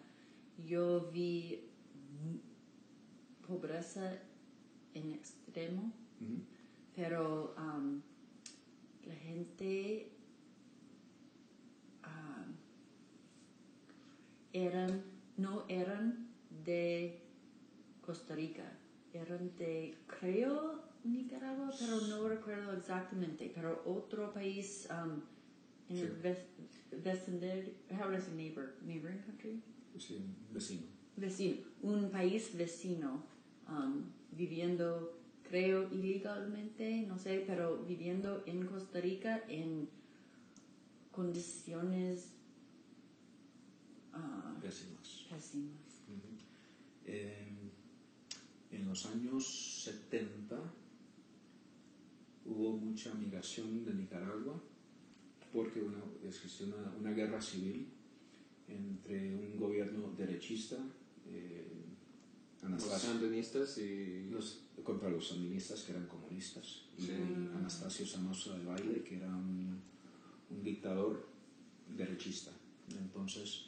yo 0.65 1.09
vi 1.11 1.69
pobreza 3.47 4.19
en 4.93 5.11
extremo, 5.13 5.91
uh 6.21 6.25
-huh. 6.25 6.41
pero 6.95 7.55
um, 7.57 8.01
la 9.05 9.15
gente 9.15 10.11
um, 12.05 12.55
eran, 14.53 15.01
no 15.37 15.65
eran 15.67 16.27
de 16.65 17.21
Costa 18.05 18.35
Rica, 18.35 18.65
eran 19.13 19.55
de, 19.57 19.97
creo, 20.07 20.83
Nicaragua, 21.03 21.71
pero 21.79 22.01
no 22.01 22.27
recuerdo 22.27 22.73
exactamente, 22.73 23.51
pero 23.53 23.81
otro 23.85 24.33
país 24.33 24.87
um, 24.91 25.21
en 25.89 25.97
sí. 25.97 26.03
el 26.03 27.01
vecindario, 27.03 27.73
how 27.91 28.09
a 28.09 28.35
neighbor, 28.35 28.75
neighboring 28.85 29.19
country? 29.19 29.61
Sí, 29.97 30.23
vecino. 30.51 30.83
Vecino, 31.15 31.57
un 31.81 32.09
país 32.11 32.55
vecino, 32.55 33.23
um, 33.67 34.03
viviendo, 34.31 35.17
creo, 35.43 35.91
ilegalmente, 35.91 37.05
no 37.07 37.17
sé, 37.17 37.43
pero 37.45 37.83
viviendo 37.83 38.43
en 38.45 38.65
Costa 38.65 39.01
Rica 39.01 39.41
en 39.49 39.89
condiciones 41.11 42.31
uh, 44.13 44.61
pésimas. 44.61 45.25
pésimas. 45.29 46.03
Uh 46.07 46.13
-huh. 46.13 46.37
eh, 47.05 47.48
en 48.79 48.87
los 48.87 49.05
años 49.05 49.83
70 49.83 50.57
hubo 52.45 52.77
mucha 52.77 53.13
migración 53.13 53.85
de 53.85 53.93
Nicaragua 53.93 54.61
porque 55.53 55.81
una, 55.81 55.99
existió 56.23 56.67
una, 56.67 56.93
una 56.99 57.11
guerra 57.11 57.41
civil 57.41 57.87
entre 58.67 59.35
un 59.35 59.57
gobierno 59.57 60.13
derechista, 60.15 60.77
eh, 61.27 61.65
Anastasio, 62.61 62.93
los 62.93 63.01
sandinistas 63.01 63.77
y... 63.79 64.29
Los, 64.29 64.63
contra 64.83 65.09
los 65.09 65.27
sandinistas 65.27 65.83
que 65.83 65.91
eran 65.91 66.07
comunistas, 66.07 66.83
y 66.97 67.01
Sí. 67.01 67.11
Anastasio 67.55 68.05
Somoza 68.05 68.57
de 68.57 68.65
Baile, 68.65 69.03
que 69.03 69.17
era 69.17 69.27
un, 69.27 69.81
un 70.49 70.63
dictador 70.63 71.27
derechista. 71.97 72.51
Entonces, 72.97 73.65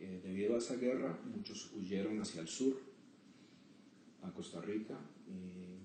eh, 0.00 0.20
debido 0.22 0.54
a 0.54 0.58
esa 0.58 0.76
guerra, 0.76 1.18
muchos 1.34 1.70
huyeron 1.76 2.20
hacia 2.20 2.40
el 2.40 2.48
sur, 2.48 2.80
a 4.22 4.30
Costa 4.32 4.60
Rica, 4.60 4.98
y, 5.26 5.78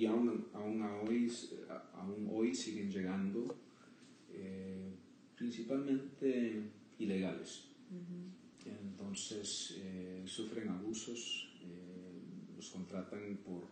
y 0.00 0.06
aún, 0.06 0.48
aún, 0.52 0.82
a 0.82 1.00
hoy, 1.02 1.32
aún 1.94 2.28
hoy 2.30 2.54
siguen 2.54 2.90
llegando, 2.90 3.56
eh, 4.30 4.94
principalmente 5.36 6.70
ilegales. 6.98 7.68
Entonces 8.66 9.76
eh, 9.78 10.22
sufren 10.26 10.68
abusos, 10.68 11.48
eh, 11.62 12.20
los 12.56 12.70
contratan 12.70 13.38
por, 13.44 13.68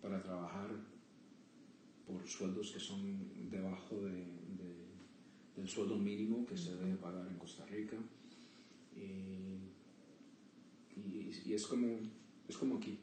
para 0.00 0.22
trabajar 0.22 0.70
por 2.06 2.26
sueldos 2.28 2.72
que 2.72 2.80
son 2.80 3.50
debajo 3.50 3.96
de, 3.96 4.12
de, 4.12 4.86
del 5.56 5.68
sueldo 5.68 5.96
mínimo 5.98 6.46
que 6.46 6.56
se 6.56 6.76
debe 6.76 6.96
pagar 6.96 7.26
en 7.26 7.36
Costa 7.38 7.66
Rica. 7.66 7.96
Y, 8.96 9.58
y, 10.94 11.52
es, 11.54 11.66
como, 11.66 11.98
es 12.52 12.58
como 12.58 12.76
aquí, 12.76 12.98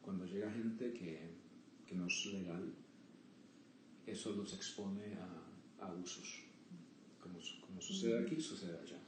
cuando 0.00 0.24
llega 0.24 0.50
gente 0.50 0.92
que, 0.92 1.18
que 1.86 1.94
no 1.94 2.06
es 2.06 2.26
legal, 2.32 2.72
eso 4.06 4.32
los 4.32 4.54
expone 4.54 5.14
a, 5.14 5.84
a 5.84 5.88
abusos. 5.88 6.44
Como, 7.20 7.38
como 7.60 7.80
sucede 7.80 8.24
aquí, 8.24 8.40
sucede 8.40 8.78
allá. 8.78 9.00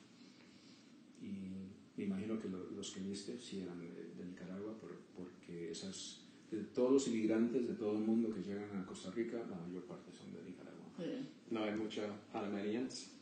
Y 1.23 1.70
me 1.97 2.04
imagino 2.04 2.38
que 2.40 2.49
lo, 2.49 2.70
los 2.70 2.90
que 2.90 3.00
viste 3.00 3.38
sí 3.38 3.61
eran 3.61 3.78
de, 3.78 4.14
de 4.16 4.25
Nicaragua, 4.25 4.76
por, 4.78 4.99
porque 5.16 5.70
esas, 5.70 6.26
de 6.50 6.64
todos 6.64 6.92
los 6.92 7.08
inmigrantes 7.08 7.68
de 7.68 7.75
todo 7.75 7.99
el 7.99 8.04
mundo 8.04 8.35
que 8.35 8.42
llegan 8.42 8.76
a 8.76 8.85
Costa 8.85 9.11
Rica, 9.12 9.38
la 9.49 9.56
mayor 9.56 9.85
parte 9.85 10.11
son 10.12 10.32
de 10.32 10.42
Nicaragua. 10.42 10.87
Sí. 10.99 11.28
No 11.50 11.62
hay 11.62 11.75
muchos 11.76 12.04
panameños 12.32 13.12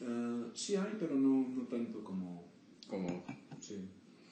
Uh, 0.00 0.50
sí 0.52 0.74
hay, 0.74 0.96
pero 0.98 1.14
no, 1.14 1.48
no 1.48 1.62
tanto 1.68 2.02
como, 2.02 2.48
como 2.88 3.24
sí, 3.60 3.88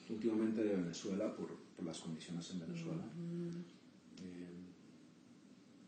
últimamente 0.09 0.63
de 0.63 0.75
Venezuela, 0.75 1.35
por, 1.35 1.55
por 1.75 1.85
las 1.85 1.99
condiciones 1.99 2.49
en 2.51 2.59
Venezuela. 2.59 3.03
Eh, 4.21 4.63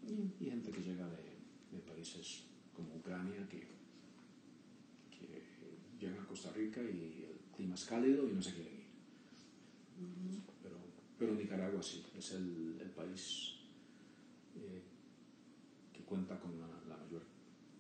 y, 0.08 0.44
y, 0.44 0.50
gente 0.50 0.72
que 0.72 0.82
llega 0.82 1.08
de, 1.10 1.76
de 1.76 1.80
países 1.80 2.44
como 2.74 2.96
Ucrania 2.96 3.48
que, 3.50 3.62
que 5.10 5.44
llegan 6.00 6.20
a 6.20 6.28
Costa 6.28 6.52
Rica 6.52 6.82
y 6.82 7.26
el 7.30 7.56
clima 7.56 7.76
es 7.76 7.86
cálido 7.86 8.28
y 8.28 8.34
no 8.34 8.42
se 8.42 8.54
quieren 8.54 8.74
ir. 8.74 8.86
Pero, 10.62 10.78
pero 11.18 11.34
Nicaragua 11.36 11.82
sí, 11.82 12.06
es 12.18 12.34
el, 12.34 12.78
el 12.80 12.90
país 12.92 13.56
eh, 14.56 14.82
que 15.94 16.04
cuenta 16.04 16.40
con 16.40 16.60
la, 16.60 16.68
la 16.88 16.98
mayor 16.98 17.24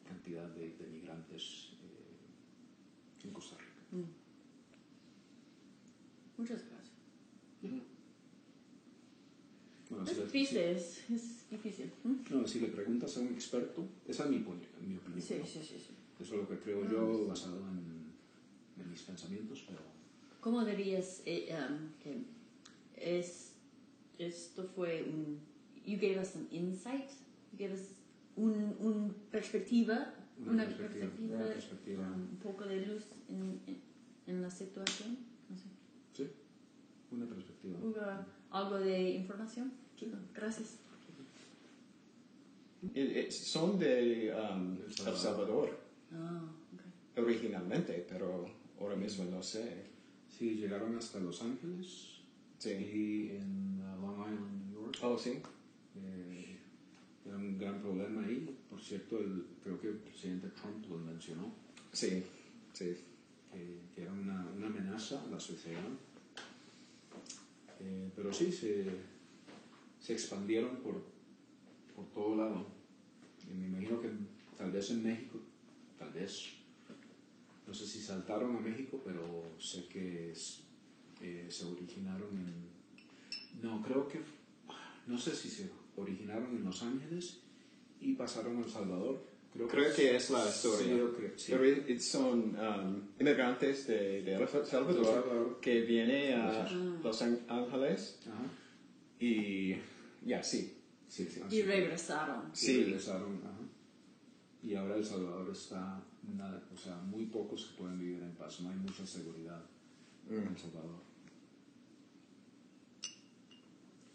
cantidad 0.07 0.47
de, 0.49 0.75
de 0.77 0.87
migrantes 0.87 1.73
eh, 1.83 3.25
en 3.25 3.31
Costa 3.31 3.57
Rica. 3.57 3.81
Mm. 3.91 4.24
Muchas 6.37 6.61
gracias. 6.69 6.91
Bueno, 9.89 10.03
Es 10.03 10.09
si 10.11 10.15
le- 10.17 10.25
difícil, 10.25 10.57
es, 10.57 11.03
difícil. 11.51 11.91
¿Mm? 12.03 12.15
no, 12.31 12.47
si 12.47 12.59
le 12.59 12.67
preguntas 12.69 13.15
a 13.17 13.19
un 13.21 13.27
experto, 13.27 13.85
esa 14.07 14.23
es 14.25 14.29
mi, 14.31 14.37
mi 14.39 14.43
opinión. 14.97 15.21
Sí, 15.21 15.35
¿no? 15.39 15.45
sí, 15.45 15.59
sí, 15.61 15.77
sí. 15.79 15.93
Eso 16.19 16.35
es 16.35 16.41
lo 16.41 16.47
que 16.49 16.57
creo 16.59 16.83
Ah, 16.83 16.89
yo 16.91 17.17
sí. 17.19 17.25
basado 17.29 17.57
en, 17.69 18.11
en 18.81 18.91
mis 18.91 19.01
pensamientos, 19.03 19.63
pero 19.67 19.79
¿Cómo 20.41 20.63
dirías 20.63 21.21
eh, 21.25 21.55
um, 21.69 21.89
que 22.01 22.23
es, 22.95 23.53
esto 24.17 24.63
fue 24.75 25.03
un... 25.03 25.39
You 25.85 25.97
gave 25.99 26.19
us 26.19 26.35
an 26.35 26.47
insight, 26.51 27.09
you 27.51 27.57
gave 27.59 27.73
us 27.73 27.89
un, 28.35 28.75
un 28.79 29.13
perspectiva, 29.31 30.13
Una 30.39 30.51
una, 30.51 30.65
perspectiva, 30.65 31.05
perspectiva, 31.05 31.35
una 31.37 31.47
perspectiva. 31.53 32.07
um, 32.11 32.21
un 32.31 32.37
poco 32.41 32.65
de 32.65 32.85
luz 32.87 33.03
en, 33.29 33.59
en, 33.67 33.77
en 34.27 34.41
la 34.41 34.49
situación. 34.49 35.17
No 35.49 35.55
sé. 35.57 35.63
Una 37.11 37.25
perspectiva. 37.25 37.79
¿Hubo 37.81 38.01
algo 38.51 38.77
de 38.79 39.09
información? 39.11 39.71
Sí. 39.97 40.11
Gracias. 40.33 40.79
Eh, 42.93 43.25
eh, 43.27 43.31
son 43.31 43.79
de 43.79 44.31
um, 44.33 44.75
El 44.75 45.07
El 45.07 45.15
Salvador. 45.17 45.79
Ah, 46.11 46.43
ok. 46.73 47.23
originalmente, 47.23 48.05
pero 48.07 48.45
ahora 48.79 48.95
mismo 48.95 49.25
no 49.25 49.41
sé. 49.41 49.85
Sí, 50.29 50.55
llegaron 50.55 50.95
hasta 50.97 51.19
Los 51.19 51.41
Ángeles 51.41 52.19
Sí. 52.59 52.69
y 52.71 53.29
en 53.37 53.81
uh, 53.81 54.01
Long 54.01 54.19
Island, 54.33 54.71
New 54.71 54.81
York. 54.85 54.97
Oh, 55.01 55.17
sí. 55.17 55.41
Eh, 55.97 56.59
era 57.25 57.37
un 57.37 57.57
gran 57.57 57.79
problema 57.81 58.23
ahí. 58.25 58.55
Por 58.69 58.79
cierto, 58.81 59.17
el, 59.19 59.45
creo 59.63 59.79
que 59.79 59.87
el 59.87 59.95
presidente 59.97 60.49
Trump 60.49 60.85
lo 60.89 60.97
mencionó, 60.99 61.51
Sí, 61.91 62.23
sí. 62.73 62.95
que, 63.51 63.79
que 63.95 64.01
era 64.03 64.11
una, 64.11 64.47
una 64.55 64.67
amenaza 64.67 65.23
a 65.23 65.27
la 65.27 65.39
sociedad. 65.39 65.81
Eh, 67.79 68.11
pero 68.15 68.31
sí, 68.31 68.51
se, 68.51 68.85
se 69.99 70.13
expandieron 70.13 70.77
por, 70.77 71.03
por 71.95 72.05
todo 72.13 72.35
lado. 72.35 72.65
Y 73.49 73.53
me 73.53 73.67
imagino 73.67 74.01
que 74.01 74.09
tal 74.57 74.71
vez 74.71 74.89
en 74.91 75.03
México, 75.03 75.39
tal 75.97 76.11
vez, 76.11 76.53
no 77.67 77.73
sé 77.73 77.85
si 77.85 77.99
saltaron 77.99 78.55
a 78.55 78.59
México, 78.59 79.01
pero 79.03 79.43
sé 79.59 79.87
que 79.87 80.33
eh, 81.21 81.47
se 81.49 81.65
originaron 81.65 82.29
en... 82.37 83.61
No, 83.61 83.81
creo 83.81 84.07
que... 84.07 84.21
No 85.07 85.17
sé 85.17 85.35
si 85.35 85.49
se 85.49 85.69
originaron 85.95 86.55
en 86.55 86.63
Los 86.63 86.81
Ángeles 86.81 87.41
y 87.99 88.13
pasaron 88.13 88.57
a 88.57 88.65
El 88.65 88.69
Salvador. 88.69 89.34
Creo, 89.55 89.67
Creo 89.69 89.95
que 89.95 90.15
es 90.17 90.29
la 90.31 90.45
historia. 90.49 90.85
Sí, 90.85 90.97
yo 90.97 91.13
creo, 91.15 91.31
sí. 91.37 91.53
Pero 91.57 91.99
son 92.01 92.57
um, 92.59 93.01
inmigrantes 93.19 93.87
de, 93.87 94.21
de 94.21 94.35
El 94.35 94.47
Salvador, 94.65 95.59
que 95.61 95.81
vienen 95.81 96.39
a. 96.39 96.69
Los 97.01 97.21
Ángeles 97.21 98.19
y 99.19 99.75
ya, 100.25 100.43
sí. 100.43 100.77
Sí, 101.07 101.25
sí. 101.25 101.39
Así 101.39 101.55
Y 101.57 101.61
regresaron. 101.61 102.49
Sí, 102.53 102.65
Sí. 102.65 102.83
regresaron. 102.83 103.39
ajá. 103.45 103.53
Y 104.61 104.75
ahora 104.75 104.95
El 104.97 105.05
Salvador 105.05 105.49
está, 105.51 106.03
nada, 106.35 106.61
o 106.73 106.77
sea, 106.77 106.97
muy 106.97 107.27
pocos 107.27 107.65
que 107.67 107.77
pueden 107.77 107.97
vivir 107.99 108.21
en 108.23 108.31
paz. 108.33 108.59
No 108.59 108.69
hay 108.71 108.75
mucha 108.77 109.05
seguridad 109.05 109.63
en 110.29 110.43
Mm. 110.43 110.47
El 110.49 110.57
Salvador. 110.57 111.05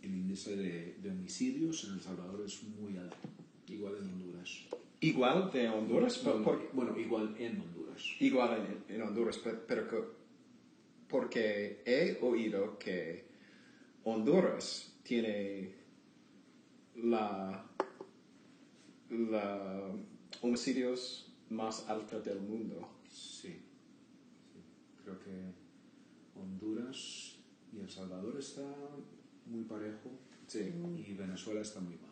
el 0.03 0.11
índice 0.15 0.57
de, 0.57 0.97
de 1.03 1.11
homicidios 1.11 1.85
en 1.85 1.95
El 1.95 2.01
Salvador 2.01 2.43
es 2.45 2.63
muy 2.65 2.97
alto, 2.97 3.17
igual 3.69 3.97
en 4.01 4.09
Honduras. 4.09 4.51
Igual 5.01 5.51
de 5.51 5.69
Honduras, 5.69 6.19
por- 6.19 6.73
Bueno, 6.73 6.99
igual 6.99 7.35
en 7.39 7.61
Honduras. 7.61 8.03
igual 8.21 8.83
en, 8.89 8.95
en 8.95 9.03
Honduras, 9.03 9.39
pe- 9.39 9.55
pero 9.67 9.89
que- 9.89 10.05
porque 11.09 11.83
he 11.87 12.19
oído 12.23 12.79
que 12.79 13.25
Honduras 14.05 14.95
tiene 15.03 15.75
la, 16.97 17.67
la 19.09 19.91
homicidios 20.43 21.33
más 21.49 21.89
alta 21.89 22.21
del 22.21 22.41
mundo. 22.41 22.87
Sí, 23.09 23.49
sí. 24.53 24.61
Creo 25.03 25.19
que 25.19 25.53
Honduras 26.39 27.39
y 27.73 27.79
El 27.81 27.89
Salvador 27.91 28.37
está 28.39 28.63
muy 29.47 29.65
parejo 29.65 30.11
Sí. 30.47 30.73
y 31.07 31.13
Venezuela 31.15 31.61
está 31.63 31.81
muy 31.81 31.95
mal. 31.97 32.11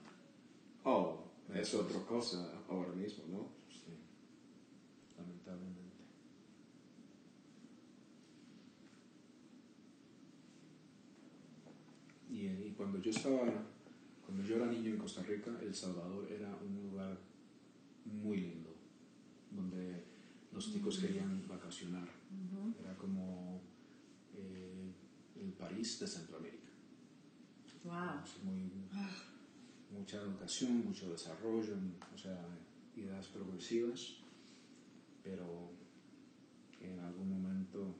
Oh, 0.84 1.27
es 1.54 1.74
otra 1.74 2.00
cosa 2.06 2.52
ahora 2.68 2.92
mismo, 2.92 3.24
¿no? 3.28 3.48
Sí, 3.68 3.92
lamentablemente. 5.16 6.04
Y, 12.30 12.46
y 12.46 12.74
cuando 12.76 12.98
yo 13.00 13.10
estaba, 13.10 13.44
cuando 14.24 14.44
yo 14.44 14.56
era 14.56 14.66
niño 14.66 14.90
en 14.90 14.98
Costa 14.98 15.22
Rica, 15.22 15.58
El 15.62 15.74
Salvador 15.74 16.30
era 16.30 16.54
un 16.56 16.90
lugar 16.90 17.18
muy 18.04 18.38
lindo, 18.38 18.74
donde 19.50 20.04
los 20.52 20.72
chicos 20.72 20.98
querían 20.98 21.46
vacacionar. 21.48 22.08
Era 22.80 22.96
como 22.96 23.60
eh, 24.34 24.92
el 25.36 25.52
París 25.52 26.00
de 26.00 26.06
Centroamérica. 26.06 26.68
Wow. 27.84 28.20
Muy, 28.44 28.70
mucha 29.90 30.18
educación, 30.20 30.84
mucho 30.86 31.10
desarrollo, 31.10 31.74
o 32.14 32.18
sea, 32.18 32.38
ideas 32.96 33.26
progresivas, 33.28 34.16
pero 35.22 35.70
en 36.80 36.98
algún 37.00 37.28
momento 37.30 37.94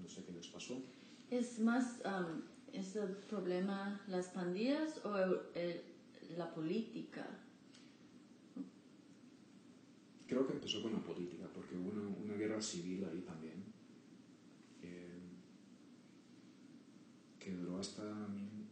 no 0.00 0.08
sé 0.08 0.24
qué 0.24 0.32
les 0.32 0.48
pasó. 0.48 0.82
¿Es 1.30 1.58
más, 1.60 2.00
um, 2.04 2.42
es 2.72 2.96
el 2.96 3.16
problema 3.28 4.00
las 4.08 4.28
pandillas 4.28 5.04
o 5.04 5.16
el- 5.18 5.40
el- 5.54 5.82
la 6.36 6.52
política? 6.54 7.26
Creo 10.26 10.46
que 10.46 10.54
empezó 10.54 10.82
con 10.82 10.92
la 10.94 11.00
política, 11.00 11.46
porque 11.54 11.76
hubo 11.76 11.90
una, 11.90 12.08
una 12.08 12.34
guerra 12.34 12.60
civil 12.62 13.04
ahí 13.04 13.20
también, 13.20 13.62
eh, 14.82 15.20
que 17.38 17.54
duró 17.54 17.78
hasta 17.78 18.02
mil- 18.28 18.66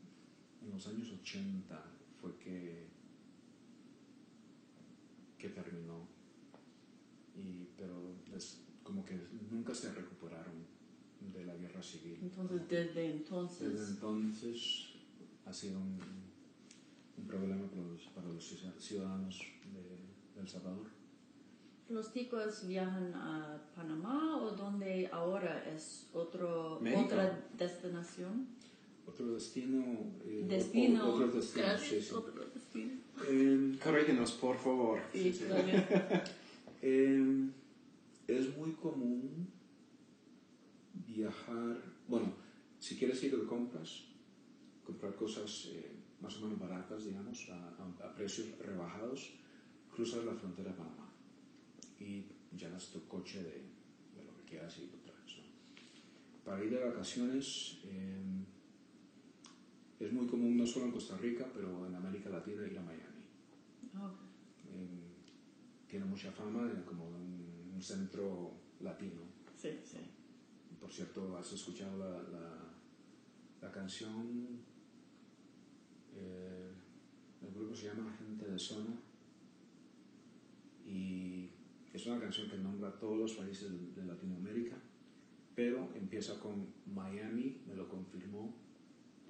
en 0.63 0.71
los 0.71 0.87
años 0.87 1.11
80, 1.23 1.83
fue 2.21 2.37
que, 2.39 2.89
que 5.39 5.49
terminó. 5.51 6.07
Y, 7.35 7.69
pero 7.77 8.15
es 8.35 8.63
como 8.83 9.05
que 9.05 9.17
nunca 9.51 9.75
se 9.75 9.93
recuperaron 9.93 10.67
de 11.33 11.45
la 11.45 11.55
guerra 11.55 11.83
civil. 11.83 12.19
Entonces, 12.23 12.69
desde 12.69 12.87
Desde 12.87 13.11
entonces, 13.13 13.91
entonces 13.91 14.89
ha 15.47 15.53
sido 15.53 15.79
un, 15.81 15.99
un 17.19 17.27
problema 17.27 17.67
para 17.69 17.83
los, 17.83 18.03
para 18.09 18.29
los 18.29 18.45
ciudadanos 18.79 19.39
de, 19.73 20.35
de 20.35 20.41
El 20.41 20.49
Salvador. 20.49 20.87
los 21.89 22.13
chicos 22.13 22.67
viajan 22.69 23.13
a 23.15 23.61
Panamá 23.75 24.37
o 24.37 24.53
donde 24.53 25.09
ahora 25.13 25.65
es 25.75 26.09
otro, 26.13 26.79
México. 26.81 27.05
otra 27.07 27.49
destinación. 27.57 28.47
Otro 29.07 29.33
destino. 29.35 29.83
eh, 30.25 30.45
Destino. 30.49 31.05
o- 31.07 31.15
Otro 31.15 31.29
destino, 31.29 31.67
Gracias, 31.67 31.91
sí, 31.91 32.09
sí. 32.09 32.15
otro 32.15 32.45
destino. 32.55 33.01
Eh, 33.29 33.79
Corrígenos, 33.83 34.33
por 34.33 34.57
favor. 34.57 35.01
Sí, 35.13 35.33
claro. 35.33 35.67
eh, 36.83 37.49
es 38.29 38.57
muy 38.57 38.73
común 38.73 39.49
viajar. 41.07 41.77
Bueno, 42.09 42.33
si 42.79 42.97
quieres 42.97 43.23
ir 43.25 43.37
de 43.37 43.45
compras, 43.47 44.05
comprar 44.85 45.15
cosas 45.15 45.69
eh, 45.73 45.97
más 46.21 46.37
o 46.37 46.43
menos 46.43 46.59
baratas, 46.59 47.05
digamos, 47.05 47.49
a, 47.51 47.57
a- 47.57 48.07
a 48.09 48.15
precios 48.15 48.47
rebajados, 48.59 49.33
cruzas 49.95 50.25
la 50.25 50.35
frontera 50.35 50.71
a 50.71 50.77
Panamá 50.77 51.13
y 51.99 52.25
llenas 52.57 52.91
tu 52.93 53.07
coche 53.07 53.43
de, 53.43 53.63
de 54.17 54.25
lo 54.25 54.35
que 54.37 54.45
quieras 54.45 54.79
y 54.79 54.87
lo 54.87 54.99
traes. 54.99 55.37
¿no? 55.39 56.45
Para 56.45 56.65
ir 56.65 56.71
de 56.71 56.85
vacaciones 56.85 57.79
eh, 57.85 58.23
es 60.01 60.13
muy 60.13 60.27
común, 60.27 60.57
no 60.57 60.67
solo 60.67 60.87
en 60.87 60.93
Costa 60.93 61.17
Rica, 61.19 61.47
pero 61.55 61.87
en 61.87 61.95
América 61.95 62.31
Latina, 62.31 62.67
ir 62.67 62.79
a 62.79 62.83
Miami. 62.83 63.25
Oh, 63.97 64.11
Eh, 64.73 65.15
tiene 65.87 66.05
mucha 66.07 66.31
fama 66.33 66.65
de 66.67 66.83
como 66.85 67.09
un, 67.09 67.73
un 67.75 67.83
centro 67.83 68.53
latino. 68.81 69.23
sí, 69.57 69.71
sí. 69.85 69.99
Por 70.81 70.91
cierto, 70.91 71.37
¿has 71.37 71.53
escuchado 71.53 71.99
la, 71.99 72.23
la, 72.23 72.73
la 73.61 73.71
canción? 73.71 74.61
Eh, 76.17 76.71
el 77.43 77.51
grupo 77.55 77.75
se 77.75 77.89
llama 77.89 78.17
Gente 78.17 78.47
de 78.51 78.59
Zona 78.59 78.97
y 80.87 81.51
es 81.93 82.07
una 82.07 82.19
canción 82.21 82.49
que 82.49 82.57
nombra 82.59 82.89
a 82.89 82.99
todos 82.99 83.19
los 83.19 83.33
países 83.35 83.95
de 83.95 84.05
Latinoamérica, 84.07 84.77
pero 85.55 85.91
empieza 85.95 86.41
con 86.41 86.67
Miami, 86.87 87.61
me 87.67 87.75
lo 87.75 87.89
confirmó, 87.89 88.55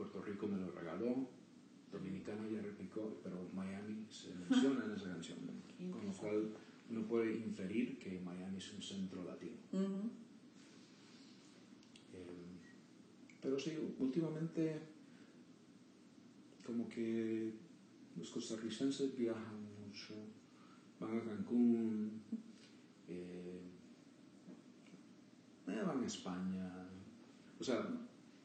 Puerto 0.00 0.22
Rico 0.22 0.46
me 0.48 0.56
lo 0.56 0.70
regaló, 0.70 1.28
Dominicana 1.92 2.48
ya 2.48 2.62
replicó, 2.62 3.20
pero 3.22 3.36
Miami 3.52 4.06
se 4.08 4.34
menciona 4.34 4.86
en 4.86 4.92
esa 4.92 5.10
canción, 5.10 5.36
con 5.92 6.06
lo 6.06 6.12
cual 6.14 6.54
uno 6.88 7.06
puede 7.06 7.36
inferir 7.36 7.98
que 7.98 8.18
Miami 8.18 8.56
es 8.56 8.72
un 8.72 8.80
centro 8.80 9.22
latino. 9.24 9.58
Eh, 12.14 12.46
pero 13.42 13.58
sí, 13.58 13.76
últimamente 13.98 14.80
como 16.64 16.88
que 16.88 17.52
los 18.16 18.30
costarricenses 18.30 19.14
viajan 19.14 19.60
mucho, 19.84 20.14
van 20.98 21.18
a 21.18 21.24
Cancún, 21.24 22.22
eh, 23.06 23.60
van 25.66 26.02
a 26.02 26.06
España, 26.06 26.88
o 27.58 27.62
sea, 27.62 27.86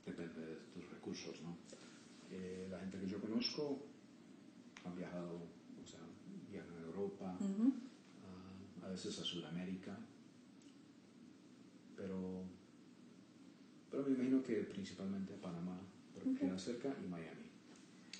depende 0.05 0.41
de 0.41 0.64
recursos, 1.05 1.41
¿no? 1.41 1.57
Eh, 2.31 2.67
la 2.69 2.79
gente 2.79 2.99
que 2.99 3.07
yo 3.07 3.21
conozco 3.21 3.85
han 4.83 4.95
viajado, 4.95 5.35
o 5.81 5.85
sea, 5.85 5.99
viajan 6.49 6.77
a 6.77 6.81
Europa, 6.81 7.37
Ujú. 7.39 7.73
a, 8.81 8.87
a 8.87 8.89
veces 8.89 9.19
a 9.19 9.23
Sudamérica, 9.23 9.97
pero, 11.95 12.43
pero 13.91 14.03
me 14.03 14.15
imagino 14.15 14.43
que 14.43 14.55
principalmente 14.63 15.33
a 15.33 15.41
Panamá, 15.41 15.79
porque 16.13 16.33
queda 16.33 16.57
cerca, 16.57 16.95
y 17.03 17.07
Miami. 17.07 17.45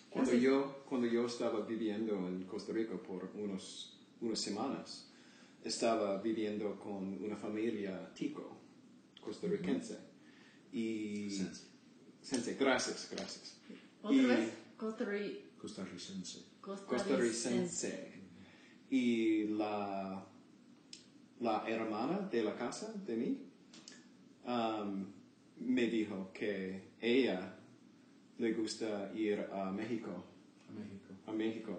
Cuando 0.10 0.34
yo, 0.34 0.84
cuando 0.88 1.08
yo 1.08 1.26
estaba 1.26 1.65
viviendo 1.65 2.28
en 2.28 2.43
Costa 2.45 2.71
Rica 2.71 2.95
por 2.95 3.32
unos, 3.36 4.00
unas 4.21 4.39
semanas, 4.39 5.10
estaba 5.63 6.21
viviendo 6.21 6.80
con 6.80 7.21
una 7.21 7.36
familia 7.36 8.13
tico, 8.13 8.58
costarricense. 9.19 9.98
Y... 10.71 11.32
Sense. 11.32 11.75
Sense, 12.26 12.56
gracias, 12.60 13.08
gracias. 13.12 13.58
Otra 14.02 14.18
Y- 14.18 14.26
vez, 14.26 14.50
Costa 14.78 15.06
Rica. 15.06 15.40
Costarricense. 15.62 16.40
Costarricense. 16.62 18.14
Y 18.90 19.44
la, 19.50 20.26
la 21.40 21.64
hermana 21.68 22.20
de 22.32 22.44
la 22.44 22.56
casa 22.56 22.92
de 23.06 23.16
mí 23.16 23.38
um, 24.46 25.06
me 25.60 25.88
dijo 25.88 26.32
que 26.34 26.90
ella 27.00 27.56
le 28.38 28.54
gusta 28.54 29.12
ir 29.16 29.40
a 29.52 29.72
México. 29.72 30.24
A 30.70 30.72
México. 30.74 31.14
a 31.28 31.32
México. 31.32 31.78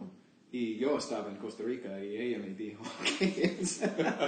Y 0.53 0.77
yo 0.77 0.97
estaba 0.99 1.29
en 1.31 1.37
Costa 1.39 1.65
Rica 1.65 2.03
y 2.03 2.17
ella 2.17 2.39
me 2.39 2.51
dijo 2.55 2.83
que 3.19 3.59
es- 3.61 3.83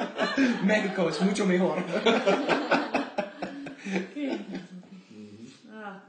México 0.65 1.09
es 1.09 1.21
mucho 1.23 1.47
mejor. 1.47 1.85
¿Qué? 4.15 4.39
Ah, 5.71 6.05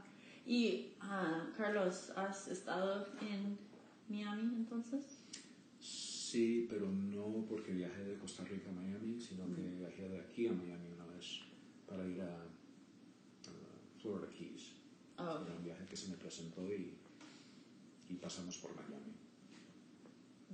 y 0.46 0.94
ah, 1.00 1.48
Carlos, 1.56 2.10
¿has 2.16 2.48
estado 2.48 3.06
en 3.20 3.58
Miami 4.08 4.54
entonces? 4.56 5.18
Sí, 5.80 6.66
pero 6.70 6.90
no 6.90 7.44
porque 7.48 7.72
viajé 7.72 8.04
de 8.04 8.18
Costa 8.18 8.44
Rica 8.44 8.70
a 8.70 8.72
Miami, 8.72 9.18
sino 9.20 9.52
que 9.54 9.62
viajé 9.62 10.08
de 10.08 10.20
aquí 10.20 10.46
a 10.46 10.52
Miami 10.52 10.88
una 10.94 11.06
vez 11.06 11.40
para 11.88 12.06
ir 12.06 12.20
a, 12.22 12.34
a 12.42 14.00
Florida 14.00 14.28
Keys. 14.30 14.72
Oh, 15.18 15.42
Era 15.44 15.54
un 15.56 15.64
viaje 15.64 15.84
que 15.86 15.96
se 15.96 16.08
me 16.08 16.16
presentó 16.16 16.66
y, 16.72 16.94
y 18.08 18.14
pasamos 18.14 18.56
por 18.58 18.74
Miami. 18.76 19.12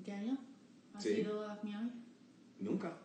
Daniel, 0.05 0.39
¿has 0.95 1.03
Sí. 1.03 1.11
ido 1.21 1.43
a 1.47 1.59
Miami? 1.63 1.91
Nunca. 2.61 2.97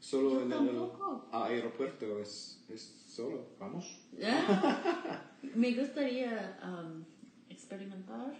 Solo 0.00 0.30
Yo 0.30 0.42
en 0.42 0.48
tampoco. 0.50 1.26
el 1.32 1.42
aeropuerto 1.42 2.18
es, 2.20 2.64
es 2.68 2.80
solo. 2.80 3.46
¿Vamos? 3.58 4.00
Ah, 4.22 5.22
Me 5.54 5.72
gustaría 5.74 6.58
um, 6.64 7.04
experimentar. 7.48 8.34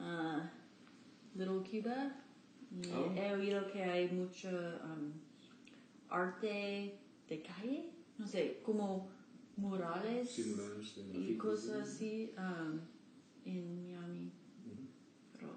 Ah, 0.00 0.50
Little 1.34 1.62
Cuba. 1.62 2.12
Oh. 2.92 3.12
he 3.14 3.32
oído 3.32 3.70
que 3.72 3.82
hay 3.84 4.10
mucho 4.10 4.48
um, 4.50 5.12
arte 6.10 6.98
de 7.28 7.42
calle, 7.42 7.90
no 8.18 8.26
sé, 8.26 8.60
como 8.64 9.08
murales 9.56 10.28
Sí, 10.28 10.44
murales 10.56 10.96
de 10.96 11.18
y 11.18 11.36
cosas 11.38 11.88
así 11.88 12.34
um, 12.36 12.80
en 13.44 13.86
Miami. 13.86 14.32
Pero 15.32 15.48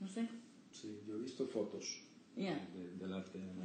no 0.00 0.08
sé. 0.08 0.26
Sí, 0.72 1.00
yo 1.06 1.16
he 1.16 1.20
visto 1.20 1.46
fotos 1.46 2.02
Yeah. 2.36 2.68
de- 2.74 2.96
del 2.96 3.12
arte 3.14 3.38
de 3.38 3.54
la. 3.54 3.64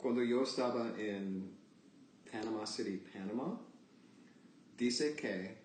Cuando 0.00 0.22
yo 0.22 0.42
estaba 0.42 0.98
en 0.98 1.50
Panama 2.30 2.66
City, 2.66 3.02
Panamá, 3.12 3.60
dice 4.78 5.14
que 5.14 5.58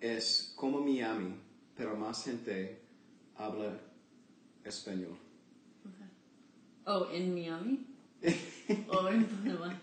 es 0.00 0.52
como 0.54 0.80
Miami, 0.80 1.34
pero 1.74 1.96
más 1.96 2.24
gente 2.24 2.80
habla 3.36 3.80
español. 4.64 5.16
Okay. 5.80 6.06
Oh, 6.84 7.08
en 7.10 7.34
Miami. 7.34 7.86
o 8.88 9.08
en 9.08 9.24
Panamá. 9.24 9.80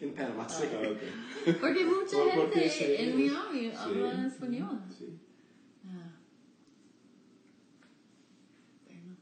En 0.00 0.14
Panamá 0.14 0.48
City. 0.48 0.68
Ah, 0.74 0.88
ok. 0.90 1.60
Porque 1.60 1.84
mucha 1.84 2.16
porque 2.34 2.68
gente 2.68 2.70
sí. 2.70 2.94
en 2.98 3.16
Miami 3.16 3.70
Sí. 3.70 3.76
habla 3.76 4.26
español. 4.26 4.80
Sí. 4.98 5.18
Ah. 5.86 6.10
Bueno. 8.86 9.16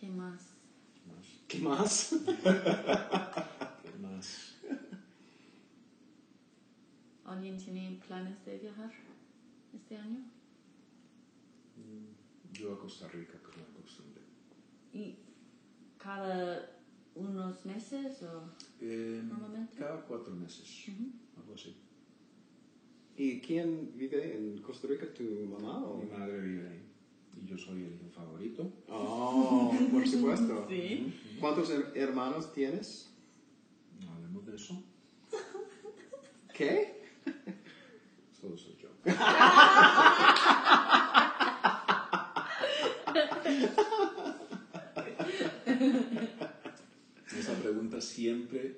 ¿Qué 0.00 0.08
más? 0.08 0.50
¿Qué 1.50 1.58
más? 1.58 2.10
¿Qué 3.82 3.98
más? 4.00 4.54
¿Alguien 7.24 7.56
tiene 7.58 8.00
planes 8.06 8.44
de 8.44 8.58
viajar 8.58 8.92
este 9.74 9.96
año? 9.96 10.20
Mm, 11.76 12.52
Yo 12.52 12.74
a 12.74 12.78
Costa 12.78 13.08
Rica, 13.08 13.38
como 13.42 13.66
costumbre. 13.82 14.22
¿Y 14.92 15.16
cada 15.98 16.70
unos 17.14 17.64
meses 17.66 18.22
o...? 18.22 18.52
Eh, 18.80 19.20
Normalmente. 19.28 19.76
Cada 19.76 20.00
cuatro 20.02 20.34
meses, 20.34 20.88
Ujú. 20.88 21.10
algo 21.40 21.54
así. 21.54 21.76
¿Y 23.16 23.40
quién 23.40 23.96
vive 23.96 24.36
en 24.36 24.58
Costa 24.62 24.86
Rica? 24.86 25.12
¿Tu 25.12 25.24
mamá? 25.24 25.84
O? 25.84 25.98
Mi 25.98 26.06
madre 26.06 26.40
vive 26.40 26.68
ahí 26.68 26.89
y 27.42 27.46
yo 27.46 27.56
soy 27.58 27.84
el 27.84 28.10
favorito. 28.12 28.70
Oh, 28.88 29.74
por 29.92 30.06
supuesto. 30.06 30.66
Sí. 30.70 31.14
¿Cuántos 31.40 31.70
her- 31.70 31.92
hermanos 31.94 32.52
tienes? 32.52 33.12
No 34.00 34.12
hablemos 34.12 34.46
de 34.46 34.56
eso, 34.56 34.82
¿Qué? 36.54 37.00
solo 38.40 38.56
soy 38.58 38.76
yo. 38.76 38.88
Esa 47.38 47.54
pregunta 47.54 48.00
siempre 48.00 48.76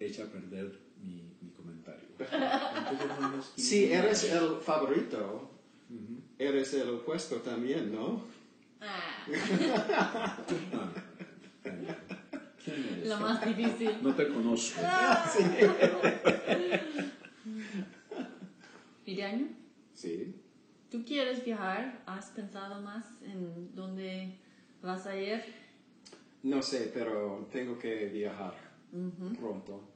echa 0.00 0.24
a 0.24 0.26
perder 0.26 0.80
mi, 1.02 1.22
mi 1.40 1.50
comentario. 1.50 2.08
¿Cuántos 2.16 3.00
hermanos 3.00 3.52
Si 3.56 3.84
eres 3.92 4.24
el 4.24 4.56
favorito. 4.60 5.50
Eres 6.42 6.74
el 6.74 6.88
opuesto 6.90 7.36
también, 7.36 7.92
¿no? 7.94 8.24
Ah, 8.80 9.24
Ah, 10.14 10.92
¿Quién 12.64 12.84
eres? 12.96 13.08
lo 13.08 13.20
más 13.20 13.44
difícil. 13.44 13.98
No 14.02 14.14
te 14.14 14.28
conozco. 14.28 14.80
¿Y 19.04 19.14
de 19.16 19.24
año? 19.24 19.48
Sí. 19.94 20.34
¿Tú 20.90 21.04
quieres 21.04 21.44
viajar? 21.44 22.02
¿Has 22.06 22.26
pensado 22.30 22.80
más 22.82 23.04
en 23.22 23.74
dónde 23.74 24.36
vas 24.82 25.06
a 25.06 25.16
ir? 25.16 25.42
No 26.42 26.62
sé, 26.62 26.90
pero 26.92 27.48
tengo 27.52 27.78
que 27.78 28.06
viajar 28.06 28.54
Ujú. 28.92 29.34
pronto. 29.38 29.88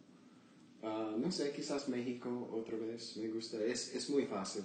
Ah, 0.83 1.13
no 1.17 1.31
sé, 1.31 1.53
quizás 1.53 1.89
México 1.89 2.49
otra 2.53 2.77
vez. 2.79 3.17
Me 3.17 3.29
gusta. 3.29 3.59
Es, 3.63 3.95
es 3.95 4.09
muy 4.11 4.27
fácil 4.27 4.65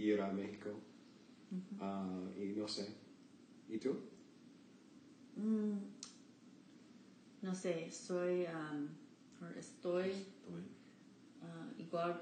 ir 0.00 0.20
a 0.20 0.32
México. 0.32 0.70
Ah, 1.80 2.20
y 2.38 2.46
no 2.56 2.66
sé. 2.68 2.94
¿Y 3.68 3.78
tú? 3.78 3.96
Mm, 5.36 5.78
no 7.42 7.54
sé, 7.54 7.90
soy, 7.90 8.46
um, 8.46 8.88
estoy 9.56 10.10
Estoy- 10.10 10.68
ah, 11.42 11.66
igual 11.78 12.20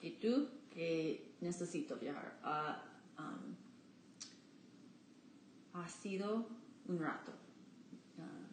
que 0.00 0.10
tú, 0.12 0.48
que 0.70 1.34
necesito 1.40 1.96
viajar. 1.96 2.38
Ah, 2.42 2.82
um, 3.18 3.54
ha 5.80 5.88
sido 5.88 6.46
un 6.86 6.98
rato. 6.98 7.32
Ah, 8.18 8.48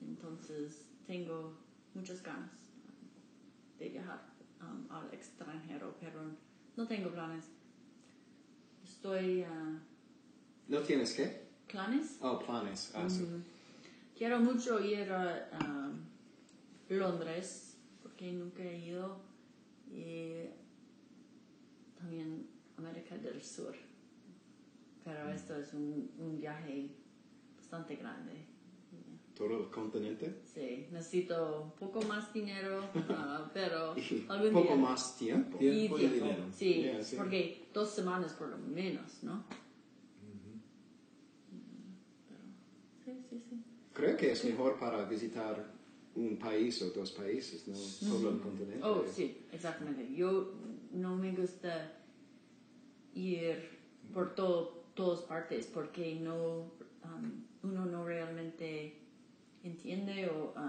entonces 0.00 0.84
tengo 1.06 1.54
muchas 1.94 2.22
ganas 2.22 2.50
um, 2.88 3.78
de 3.78 3.88
viajar 3.88 4.20
um, 4.60 4.90
al 4.92 5.12
extranjero, 5.14 5.96
pero 6.00 6.20
no 6.76 6.86
tengo 6.86 7.10
planes. 7.10 7.44
Estoy... 8.84 9.42
ah, 9.42 9.78
¿No 10.68 10.80
tienes 10.80 11.14
qué? 11.14 11.46
¿Planes? 11.68 12.18
Oh, 12.20 12.38
planes. 12.38 12.92
Ah, 12.94 13.08
sí. 13.08 13.22
Mm, 13.22 13.42
Quiero 14.16 14.40
mucho 14.40 14.80
ir 14.82 15.10
a 15.12 15.92
Londres, 16.88 17.76
porque 18.02 18.32
nunca 18.32 18.62
he 18.62 18.78
ido, 18.78 19.20
y 19.90 20.44
también 21.98 22.48
América 22.78 23.16
del 23.18 23.42
Sur. 23.42 23.74
Pero 25.04 25.30
esto 25.30 25.56
es 25.56 25.72
un, 25.74 26.10
un 26.18 26.38
viaje 26.38 26.88
bastante 27.56 27.96
grande. 27.96 28.32
¿Todo 29.36 29.64
el 29.64 29.70
continente? 29.70 30.34
Sí, 30.54 30.86
necesito 30.90 31.74
poco 31.78 32.00
más 32.02 32.32
dinero, 32.32 32.80
ah, 33.10 33.50
pero 33.52 33.94
algún 34.28 34.52
poco 34.52 34.72
día. 34.72 34.76
más 34.76 35.16
tiempo. 35.18 35.58
Tiempo. 35.58 35.98
Y 35.98 36.04
y 36.04 36.08
dinero. 36.08 36.44
Sí, 36.54 36.82
Yeah, 36.82 37.04
sí. 37.04 37.16
porque 37.16 37.66
dos 37.74 37.90
semanas 37.90 38.32
por 38.32 38.48
lo 38.48 38.56
menos, 38.58 39.22
¿no? 39.22 39.44
Pero, 42.28 42.40
sí, 43.04 43.22
sí, 43.28 43.42
sí. 43.48 43.62
Creo 43.92 44.16
que 44.16 44.32
es 44.32 44.44
mejor 44.44 44.78
para 44.78 45.04
visitar 45.04 45.64
un 46.14 46.38
país 46.38 46.80
o 46.82 46.90
dos 46.90 47.12
países, 47.12 47.68
no 47.68 47.76
todo 48.08 48.30
el 48.30 48.40
continente. 48.40 48.80
Oh, 48.82 49.04
sí, 49.06 49.44
exactamente. 49.52 50.14
Yo 50.14 50.54
no 50.92 51.14
me 51.16 51.32
gusta 51.32 51.92
ir 53.14 53.68
por 54.14 54.34
todo, 54.34 54.84
todas 54.94 55.20
partes 55.20 55.66
porque 55.66 56.14
no, 56.16 56.72
um, 57.04 57.44
uno 57.62 57.84
no 57.86 58.04
realmente 58.04 58.25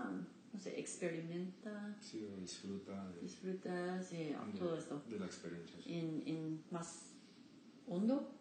um, 0.10 0.26
no 0.54 0.60
sé, 0.60 0.80
experimenta, 0.80 1.96
Sí, 2.02 2.26
disfruta 2.40 3.10
de, 3.12 3.22
disfruta, 3.22 4.02
sí, 4.02 4.18
de- 4.18 4.60
todo 4.60 4.78
esto 4.78 5.02
de 5.10 5.20
la 5.20 5.26
experiencia. 5.26 5.76
Sí. 5.84 5.94
en, 5.94 6.24
en 6.28 6.64
más 6.72 7.14
hondo, 7.88 8.34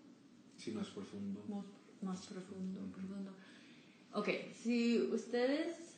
Sí, 0.56 0.70
más 0.72 0.88
profundo. 0.88 1.44
más, 1.48 1.64
más 2.02 2.26
profundo, 2.26 2.80
profundo. 2.92 3.32
Ok, 4.12 4.28
si 4.54 5.00
ustedes 5.12 5.96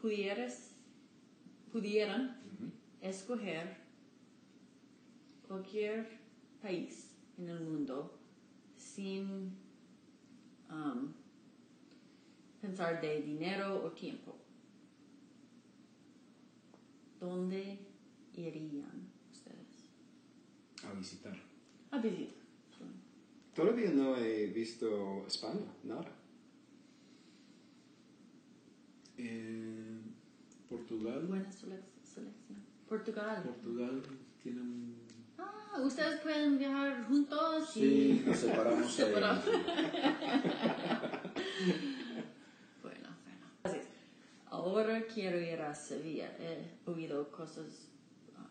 pudieras, 0.00 0.70
pudieran 1.72 2.36
Ujú. 2.54 2.70
escoger 3.00 3.76
cualquier 5.48 6.06
país 6.60 7.10
en 7.38 7.48
el 7.48 7.60
mundo 7.60 8.18
sin 8.76 9.52
um, 10.70 11.12
pensar 12.62 13.00
de 13.00 13.20
dinero 13.22 13.82
o 13.84 13.90
tiempo, 13.90 14.36
¿dónde 17.20 17.78
irían 18.34 19.10
ustedes? 19.32 19.84
A 20.88 20.92
visitar. 20.94 21.36
A 21.90 21.98
visitar. 21.98 22.40
Todavía 23.54 23.90
no 23.90 24.16
he 24.16 24.46
visto 24.46 25.26
España, 25.26 25.66
nada. 25.84 26.10
Eh, 29.18 30.00
Portugal. 30.70 31.26
Buena 31.26 31.50
selec- 31.50 31.82
selección. 32.02 32.58
Portugal. 32.88 33.42
Portugal 33.42 34.02
tiene 34.42 34.62
un... 34.62 34.96
Ah, 35.36 35.82
ustedes 35.84 36.18
pueden 36.22 36.58
viajar 36.58 37.04
juntos 37.06 37.70
Sí, 37.74 38.22
y... 38.24 38.26
nos 38.26 38.38
separamos. 38.38 38.90
Separamos. 38.90 39.44
Ahora 44.56 45.02
quiero 45.12 45.40
ir 45.40 45.60
a 45.62 45.74
Sevilla. 45.74 46.30
He 46.38 46.90
oído 46.90 47.30
cosas. 47.30 47.88
ah, 48.36 48.46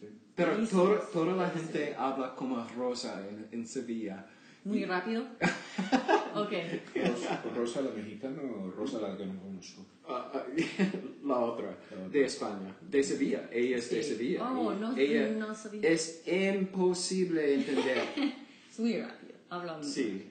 Sí. 0.00 0.08
Pero 0.34 0.52
Buenísimo. 0.52 0.82
toda, 0.82 1.00
toda 1.12 1.36
la 1.36 1.50
gente 1.50 1.94
habla 1.94 2.34
como 2.34 2.66
Rosa 2.74 3.20
en, 3.28 3.48
en 3.52 3.66
Sevilla. 3.66 4.26
muy 4.64 4.84
rápido. 4.86 5.22
ok. 6.34 6.52
Rosa, 6.94 7.42
Rosa 7.54 7.80
la 7.82 7.90
mexicana 7.90 8.40
o 8.42 8.70
Rosa 8.70 8.98
la 9.00 9.14
que 9.16 9.26
no 9.26 9.38
conozco. 9.42 9.84
Ah, 10.08 10.32
ah, 10.34 10.42
la 11.24 11.38
otra, 11.38 11.76
de 12.10 12.24
España, 12.24 12.74
de 12.80 13.02
Sevilla. 13.02 13.48
Ella 13.52 13.76
es 13.76 13.90
de 13.90 14.02
Sí. 14.02 14.08
Sevilla. 14.14 14.50
Oh, 14.50 14.72
y 14.72 14.76
no- 14.76 14.96
ella 14.96 15.28
no 15.38 15.54
sabía. 15.54 15.82
Es 15.88 16.22
imposible 16.26 17.54
entender. 17.54 18.02
Es 18.72 18.80
muy 18.80 18.96
rápido. 18.98 19.34
Habla 19.50 19.74
muy 19.76 19.84
sí. 19.86 20.30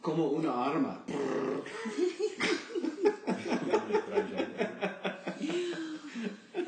Como 0.00 0.30
una 0.30 0.64
arma. 0.64 1.04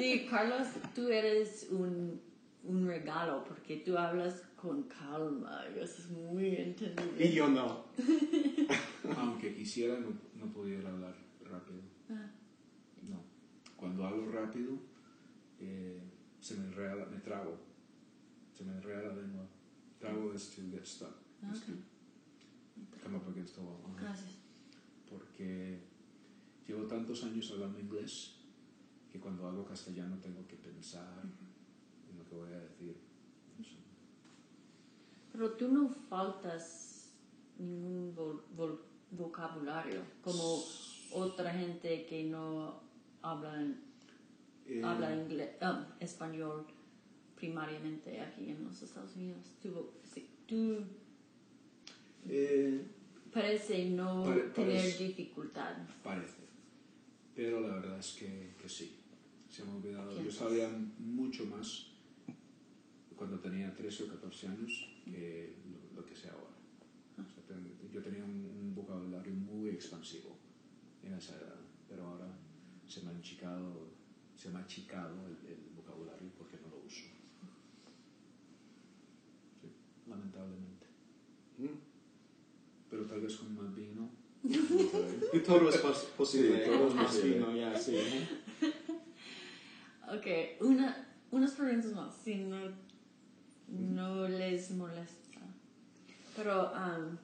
Sí, 0.05 0.27
Carlos, 0.29 0.69
tú 0.95 1.09
eres 1.09 1.69
un, 1.71 2.21
un 2.65 2.87
regalo 2.87 3.43
porque 3.43 3.79
tú 3.79 3.97
hablas 3.97 4.43
con 4.55 4.83
calma 4.83 5.65
y 5.75 5.79
eso 5.79 6.03
es 6.03 6.11
muy 6.11 6.57
entendible. 6.57 7.25
Y 7.27 7.33
yo 7.33 7.49
no. 7.49 7.87
Aunque 9.17 9.55
quisiera, 9.55 9.99
no, 9.99 10.09
no 10.35 10.53
pudiera 10.53 10.91
hablar 10.91 11.17
rápido. 11.41 11.81
Ah, 12.11 12.31
No. 13.09 13.25
Cuando 13.77 14.05
hablo 14.05 14.31
rápido, 14.31 14.79
eh, 15.59 16.03
se 16.39 16.57
me 16.57 16.67
enreda, 16.67 17.07
me 17.07 17.21
trago. 17.21 17.57
Se 18.53 18.63
me 18.63 18.73
enreda 18.73 19.09
la 19.09 19.15
lengua. 19.23 19.47
Trago 19.99 20.35
es 20.35 20.51
to 20.51 20.61
get 20.71 20.85
stuck. 20.87 21.17
to 21.41 22.99
come 23.03 23.17
up 23.17 23.27
against 23.31 23.55
the 23.55 23.63
wall. 23.63 23.81
Gracias. 23.99 24.37
Porque 25.09 25.81
llevo 26.69 26.87
tantos 26.89 27.25
años 27.25 27.51
hablando 27.53 27.81
inglés 27.81 28.34
que 29.15 29.21
cuando 29.21 29.47
hablo 29.47 29.65
castellano 29.65 30.19
tengo 30.21 30.45
que 30.49 30.57
pensar 30.57 31.23
en 32.11 32.19
lo 32.19 32.25
que 32.29 32.35
voy 32.35 32.53
a 32.53 32.59
decir. 32.59 32.97
Pero 35.31 35.53
tú 35.53 35.69
no 35.69 35.89
faltas 35.89 37.13
ningún 37.57 38.13
vo- 38.17 38.43
vo- 38.57 38.81
vocabulario 39.13 40.01
como 40.21 40.65
otra 41.13 41.53
gente 41.55 42.07
que 42.07 42.25
no 42.25 42.81
habla, 43.23 43.65
Eh, 44.67 44.83
habla 44.83 45.15
inglés, 45.15 45.51
ah, 45.61 45.87
español 46.01 46.67
primariamente 47.37 48.21
aquí 48.21 48.51
en 48.51 48.65
los 48.65 48.83
Estados 48.83 49.15
Unidos. 49.15 49.45
Tú, 49.63 49.91
sí, 50.13 50.29
tú 50.49 50.79
eh, 52.27 52.85
parece 53.33 53.91
no 53.91 54.25
Pare- 54.25 54.49
tener 54.51 54.77
parece- 54.79 55.05
dificultad. 55.07 55.77
Parece. 56.03 56.43
Pero 57.37 57.61
la 57.61 57.75
verdad 57.77 57.99
es 57.99 58.13
que, 58.15 58.55
que 58.61 58.69
sí. 58.69 58.97
Se 59.55 59.65
me 59.65 59.71
ha 59.71 59.75
olvidado. 59.77 60.23
Yo 60.23 60.31
sabía 60.31 60.69
mucho 60.99 61.47
más 61.47 61.87
cuando 63.17 63.39
tenía 63.39 63.75
13 63.75 64.05
o 64.05 64.09
14 64.09 64.49
años 64.49 64.73
que 65.05 65.55
lo, 65.71 66.01
lo 66.01 66.07
que 66.07 66.17
sé 66.17 66.29
ahora. 66.29 66.57
O 67.19 67.23
sea, 67.33 67.43
ten- 67.47 67.73
yo 67.93 68.03
tenía 68.03 68.25
un, 68.25 68.45
un 68.63 68.75
vocabulario 68.75 69.33
muy 69.33 69.69
expansivo 69.71 70.37
en 71.05 71.15
esa 71.15 71.37
edad, 71.37 71.61
pero 71.89 72.05
ahora 72.09 72.27
se 72.89 73.03
me 73.03 73.11
ha 73.11 73.17
achicado, 73.17 73.91
se 74.37 74.51
me 74.51 74.59
ha 74.59 74.63
achicado 74.63 75.15
el, 75.29 75.37
el 75.53 75.59
vocabulario 75.77 76.29
porque 76.37 76.57
no 76.61 76.69
lo 76.71 76.79
uso. 76.85 77.05
Sí, 79.61 79.69
lamentablemente. 80.09 80.87
Mm. 81.59 81.79
Pero 82.91 83.05
tal 83.07 83.21
vez 83.21 83.37
con 83.37 83.55
más 83.55 83.73
vino. 83.75 84.11
Todo 85.47 85.69
es 85.71 85.77
pos- 85.79 86.09
posible. 86.17 86.65
Sí, 86.65 86.71
todo 86.71 86.89
es 86.89 86.95
Más 86.95 87.23
vino, 87.23 87.57
ya, 87.57 87.79
sí. 87.79 87.97
Ok, 90.13 90.27
una, 90.61 91.09
unas 91.31 91.53
preguntas 91.53 91.93
más, 91.93 92.15
si 92.23 92.35
no, 92.37 92.59
no 93.69 94.29
les 94.29 94.71
molesta. 94.73 95.41
Pero, 96.37 96.73
um, 96.73 97.17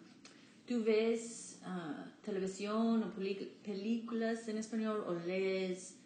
¿tú 0.67 0.83
ves 0.83 1.61
ah, 1.65 2.07
televisión 2.25 3.03
o 3.03 3.11
películas 3.11 4.49
en 4.49 4.57
español 4.57 5.05
o 5.07 5.15
lees 5.15 5.97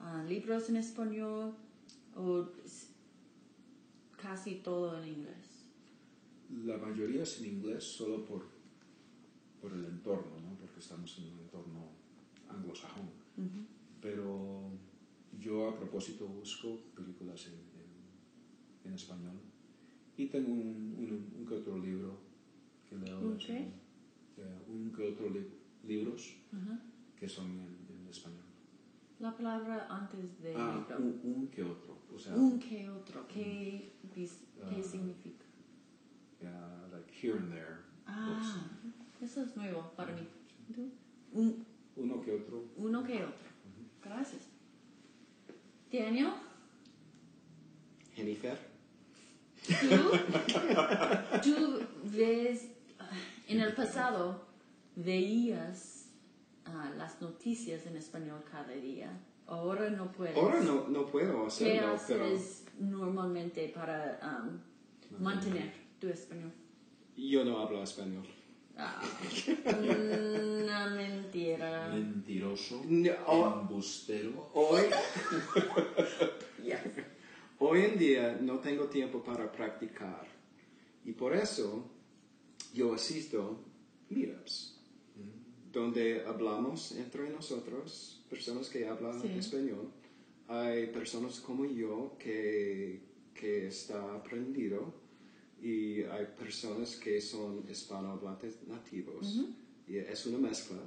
ah, 0.00 0.22
libros 0.28 0.68
en 0.68 0.76
español 0.76 1.54
o 2.14 2.48
casi 4.20 4.56
todo 4.56 4.98
en 5.02 5.08
inglés? 5.08 5.64
La 6.66 6.76
mayoría 6.76 7.22
es 7.22 7.40
en 7.40 7.46
inglés 7.46 7.84
solo 7.84 8.24
por, 8.24 8.44
por 9.62 9.72
el 9.72 9.84
entorno, 9.84 10.38
¿no? 10.40 10.58
porque 10.58 10.80
estamos 10.80 11.16
en 11.18 11.24
un 11.24 11.38
entorno 11.40 11.88
anglosajón. 12.48 13.17
Propósito 15.88 16.26
busco 16.28 16.78
películas 16.94 17.46
en, 17.46 17.54
en- 17.54 18.88
en 18.88 18.92
español 18.92 19.40
y 20.18 20.26
tengo 20.26 20.52
un, 20.52 20.94
un- 20.98 21.32
un 21.38 21.46
que 21.46 21.54
otro 21.54 21.78
libro 21.78 22.18
que 22.86 22.94
leo. 22.96 23.18
¿Un 23.20 23.38
qué? 23.38 23.72
de- 24.36 24.70
un 24.70 24.92
que 24.92 25.02
otro 25.08 25.30
li- 25.30 25.48
libros 25.84 26.36
Ajá. 26.52 26.78
que 27.18 27.26
son 27.26 27.46
en, 27.52 27.86
en 28.02 28.06
español. 28.06 28.44
La 29.18 29.34
palabra 29.34 29.86
antes 29.88 30.38
de 30.42 30.54
Ah, 30.54 30.86
un, 30.98 31.20
un 31.24 31.48
que 31.48 31.62
otro. 31.62 31.96
O 32.14 32.18
sea, 32.18 32.34
Un 32.36 32.58
que 32.60 32.90
otro, 32.90 33.26
¿qué, 33.26 33.94
dis- 34.14 34.44
qué 34.68 34.80
Ah. 34.80 34.82
significa? 34.82 35.46
uh, 36.42 36.92
like 36.92 37.10
here 37.22 37.38
and 37.38 37.50
there. 37.50 37.76
books. 38.04 38.46
Ah, 38.46 38.70
eso 39.22 39.42
es 39.42 39.56
nuevo 39.56 39.90
para 39.96 40.14
mí. 40.14 40.28
¿Tú? 40.74 40.90
Un, 41.32 41.64
Uno 41.96 42.20
que 42.20 42.32
otro. 42.34 42.62
uno 42.76 43.02
que 43.02 43.24
otro. 43.24 43.48
Gracias. 44.04 44.47
Daniel, 45.92 46.32
Jennifer. 48.14 48.58
tú, 49.66 50.10
tú 51.42 51.80
ves, 52.04 52.68
ah, 52.98 53.10
en 53.48 53.60
el 53.60 53.72
pasado 53.74 54.46
veías 54.96 56.10
ah, 56.64 56.90
las 56.96 57.20
noticias 57.20 57.86
en 57.86 57.96
español 57.96 58.42
cada 58.50 58.72
día. 58.74 59.18
Ahora 59.46 59.88
no 59.88 60.12
puedes. 60.12 60.36
Ahora 60.36 60.60
no, 60.60 60.88
no 60.88 61.06
puedo 61.06 61.42
¿Qué 61.42 61.78
hacerlo, 61.78 61.98
pero 62.06 62.24
haces 62.24 62.64
normalmente 62.78 63.68
para 63.74 64.20
um, 64.22 65.22
mantener 65.22 65.72
tu 65.98 66.08
español? 66.08 66.52
yo 67.16 67.44
no 67.44 67.58
hablo 67.58 67.82
español. 67.82 68.26
Ah, 68.80 69.02
una 69.80 70.88
mentira. 70.90 71.88
Mentiroso. 71.92 72.82
No. 72.86 73.60
Embustero. 73.60 74.50
Hoy, 74.54 74.82
Yes. 76.64 76.78
hoy 77.58 77.80
en 77.82 77.98
día 77.98 78.38
no 78.40 78.58
tengo 78.60 78.84
tiempo 78.84 79.22
para 79.22 79.50
practicar 79.50 80.26
y 81.04 81.12
por 81.12 81.34
eso 81.34 81.90
yo 82.72 82.94
asisto 82.94 83.60
meetups 84.10 84.74
donde 85.72 86.24
hablamos 86.24 86.92
entre 86.92 87.28
nosotros, 87.30 88.24
personas 88.30 88.68
que 88.70 88.86
hablan 88.88 89.20
Sí. 89.20 89.28
español. 89.38 89.90
Hay 90.48 90.86
personas 90.86 91.40
como 91.40 91.66
yo 91.66 92.16
que, 92.18 93.02
que 93.34 93.66
está 93.68 94.14
aprendido 94.14 94.94
y 95.62 96.02
hay 96.04 96.26
personas 96.38 96.96
que 96.96 97.20
son 97.20 97.64
hispanohablantes 97.68 98.66
nativos. 98.66 99.40
Y 99.86 99.96
es 99.96 100.26
una 100.26 100.38
mezcla. 100.38 100.78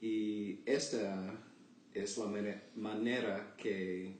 Y 0.00 0.58
esta 0.66 1.32
es 1.94 2.18
la 2.18 2.26
mane- 2.26 2.62
manera 2.76 3.54
que, 3.56 4.16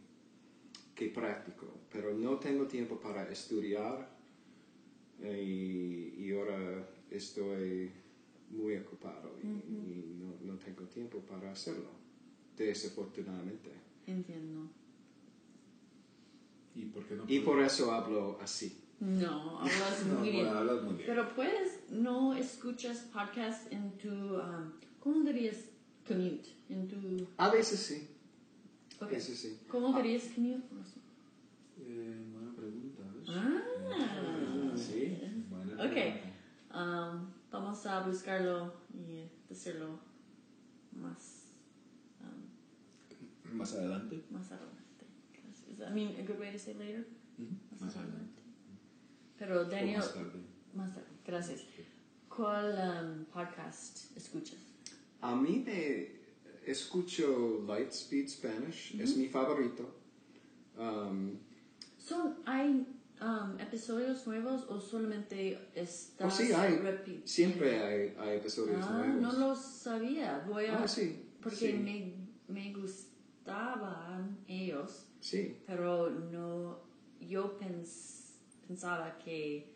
que 0.95 1.09
practico. 1.09 1.67
Pero 1.91 2.15
no 2.17 2.39
tengo 2.39 2.67
tiempo 2.67 3.01
para 3.01 3.31
estudiar 3.31 4.09
eh, 5.23 5.43
y, 5.43 6.25
y 6.25 6.33
ahora 6.33 6.89
estoy 7.11 7.91
muy 8.51 8.77
ocupado 8.77 9.35
y, 9.43 9.47
y 9.47 10.17
no, 10.19 10.53
no 10.53 10.59
tengo 10.59 10.85
tiempo 10.85 11.19
para 11.21 11.51
hacerlo 11.53 11.91
desafortunadamente. 12.57 13.71
Entiendo. 14.07 14.69
¿Y 16.75 16.85
por 16.87 17.05
qué 17.07 17.15
no 17.17 17.25
y 17.25 17.27
puedes? 17.27 17.45
por 17.45 17.63
eso 17.63 17.93
hablo 17.93 18.39
así 18.41 18.82
No, 19.23 19.59
hablas 19.59 20.07
No, 20.07 20.21
muy 20.21 20.31
bien. 20.31 20.45
bueno, 20.45 20.59
hablas 20.61 20.83
muy 20.83 20.95
bien. 20.95 21.07
Pero 21.09 21.35
puedes, 21.35 21.91
no 21.91 22.35
escuchas 22.35 22.99
podcast 23.13 23.73
en 23.73 23.99
tu, 23.99 24.09
um, 24.11 24.71
¿cómo 25.01 25.25
dirías 25.25 25.57
commute? 26.07 26.49
En 26.69 26.87
tu, 26.87 27.27
a 27.37 27.51
veces 27.51 27.81
sí 27.81 28.09
a 29.01 29.05
ok. 29.05 29.11
veces 29.11 29.39
sí 29.41 29.59
¿Cómo 29.69 29.93
dirías 29.97 30.29
commute? 30.35 30.63
Eh, 31.79 32.29
buena 32.33 32.55
pregunta, 32.55 33.03
¿ves? 33.17 33.29
Ah, 33.29 34.73
Sí, 34.77 35.19
buena 35.51 35.73
Ok. 35.75 35.91
pregunta. 35.91 36.29
Um, 36.75 37.27
vamos 37.51 37.85
a 37.87 38.07
buscarlo 38.07 38.73
y 38.95 39.29
decirlo 39.49 39.99
más, 40.93 41.49
um, 42.21 43.57
Más 43.59 43.73
adelante. 43.75 44.23
más 44.31 44.51
adelante. 44.53 45.07
Is 45.69 45.79
that, 45.79 45.89
I 45.91 45.93
mean, 45.93 46.15
a 46.19 46.23
good 46.23 46.39
way 46.39 46.53
to 46.53 46.59
say 46.59 46.75
later? 46.75 47.05
Ujú, 47.39 47.85
Más 47.85 47.97
adelante. 47.97 48.42
Pero 49.43 49.65
Daniel, 49.65 49.99
más 49.99 50.15
tarde. 50.15 50.41
más 50.73 50.95
tarde, 50.95 51.09
gracias. 51.27 51.61
¿Cuál 52.29 52.79
um, 53.19 53.25
podcast 53.25 54.17
escuchas? 54.17 54.59
a 55.21 55.35
mí 55.35 55.63
me 55.67 56.11
escucho 56.65 57.65
Lightspeed 57.67 58.29
Spanish 58.29 59.01
es 59.01 59.17
mi 59.17 59.27
favorito 59.29 59.99
Um, 60.79 61.39
Son, 61.99 62.37
¿Hay 62.47 62.87
um, 63.21 63.59
episodios 63.61 64.27
nuevos 64.29 64.65
o 64.69 64.81
solamente 64.81 65.59
estás 65.75 66.33
Oh, 66.33 66.37
sí, 66.37 66.53
hay. 66.53 67.23
Siempre 67.25 67.79
hay, 67.83 68.15
hay 68.19 68.37
episodios 68.39 68.79
Ah, 68.89 68.99
nuevos. 69.07 69.23
no 69.23 69.33
lo 69.49 69.57
sabía. 69.57 70.45
Voy 70.49 70.67
a... 70.67 70.83
Ah, 70.85 70.89
sí, 70.89 71.21
Porque 71.43 71.57
sí. 71.57 71.73
me, 71.75 72.15
me, 72.49 72.73
gus- 72.73 73.09
estaban 73.41 74.39
ellos, 74.47 75.07
Sí. 75.21 75.57
pero 75.67 76.09
no, 76.11 76.79
yo 77.21 77.59
pens- 77.59 78.22
pensaba 78.67 79.19
que 79.19 79.73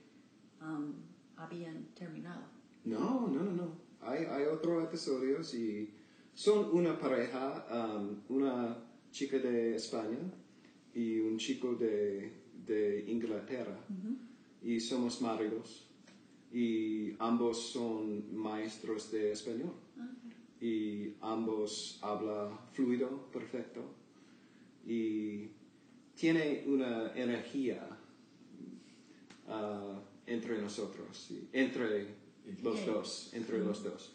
um, 0.61 0.95
habían 1.37 1.87
terminado. 1.95 2.43
No, 2.85 3.29
no, 3.29 3.43
no, 3.43 3.53
no. 3.53 3.87
Hay, 4.01 4.25
hay 4.25 4.45
otros 4.45 4.85
episodios 4.85 5.55
y 5.55 5.91
son 6.35 6.71
una 6.73 6.99
pareja, 6.99 7.67
um, 7.71 8.21
una 8.29 8.77
chica 9.11 9.39
de 9.39 9.77
España 9.77 10.19
y 10.95 11.19
un 11.19 11.39
chico 11.39 11.75
de, 11.75 12.33
de 12.67 13.05
Inglaterra. 13.09 13.79
Y 14.63 14.81
somos 14.81 15.21
maridos. 15.21 15.89
Y 16.53 17.15
ambos 17.19 17.71
son 17.71 18.35
maestros 18.37 19.11
de 19.11 19.33
español. 19.33 19.75
Y 20.61 21.15
ambos 21.21 21.99
hablan 22.03 22.59
fluido, 22.73 23.31
perfecto. 23.31 23.83
Y 24.87 25.51
tiene 26.15 26.65
una 26.67 27.13
energía 27.15 27.87
ah, 29.49 30.01
entre 30.27 30.61
nosotros, 30.61 31.31
entre 31.53 32.09
los 32.63 32.87
dos, 32.87 33.31
entre 33.33 33.59
los 33.59 33.83
dos. 33.83 34.15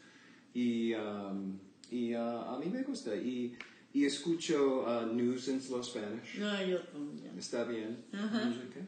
Y, 0.53 0.93
um, 0.93 1.57
y 1.89 2.13
ah, 2.13 2.53
a 2.53 2.59
mí 2.59 2.65
me 2.67 2.83
gusta. 2.83 3.15
Y, 3.15 3.57
y 3.93 4.05
escucho 4.05 4.85
ah, 4.87 5.05
News 5.05 5.47
in 5.47 5.61
Slow 5.61 5.83
Spanish. 5.83 6.37
No, 6.39 6.65
yo 6.65 6.79
también. 6.83 7.37
Está 7.37 7.63
bien. 7.63 8.03
¿Música? 8.11 8.81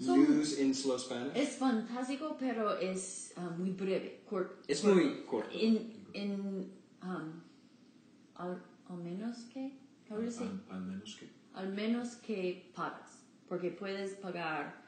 Son- 0.00 0.20
News 0.20 0.58
in 0.58 0.74
Slow 0.74 0.98
Spanish. 0.98 1.36
Es 1.36 1.56
fantástico, 1.56 2.36
pero 2.38 2.76
es 2.78 3.32
ah, 3.36 3.50
muy 3.56 3.70
breve, 3.70 4.22
corto. 4.28 4.56
Es 4.66 4.82
muy 4.84 5.22
corto. 5.24 5.50
En, 5.56 5.92
en 6.12 6.72
um, 7.02 7.40
al, 8.34 8.60
al 8.88 8.98
menos 8.98 9.36
que, 9.52 9.72
say? 10.30 10.48
Al, 10.48 10.76
al 10.76 10.82
menos 10.82 11.16
que. 11.16 11.28
al 11.54 11.72
menos 11.72 12.08
que 12.16 12.72
pagas, 12.74 13.20
porque 13.48 13.70
puedes 13.70 14.14
pagar 14.14 14.83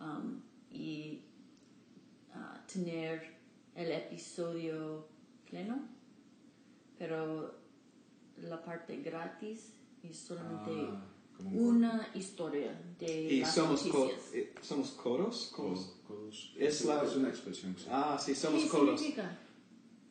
um, 0.00 0.40
y 0.70 1.22
ah, 2.34 2.64
tener 2.72 3.36
el 3.74 3.92
episodio 3.92 5.06
pleno, 5.48 5.80
pero 6.98 7.54
la 8.38 8.62
parte 8.62 8.96
gratis 9.02 9.72
es 10.02 10.16
solamente 10.18 10.70
Ah, 10.88 11.06
una 11.52 12.08
historia 12.14 12.78
de 12.98 13.22
Y 13.22 13.40
las 13.40 13.54
somos, 13.54 13.82
co- 13.84 13.98
noticias. 14.06 14.34
eh, 14.34 14.54
somos 14.60 14.90
coros. 14.90 15.52
Codos. 15.54 16.52
Es 16.56 16.80
Es, 16.80 16.84
la- 16.86 17.02
es 17.02 17.16
una 17.16 17.28
expresión. 17.28 17.74
Sí. 17.78 17.86
Ah, 17.90 18.18
sí, 18.22 18.34
somos 18.34 18.62
¿Qué 18.64 18.68
coros. 18.68 19.00
significa? 19.00 19.38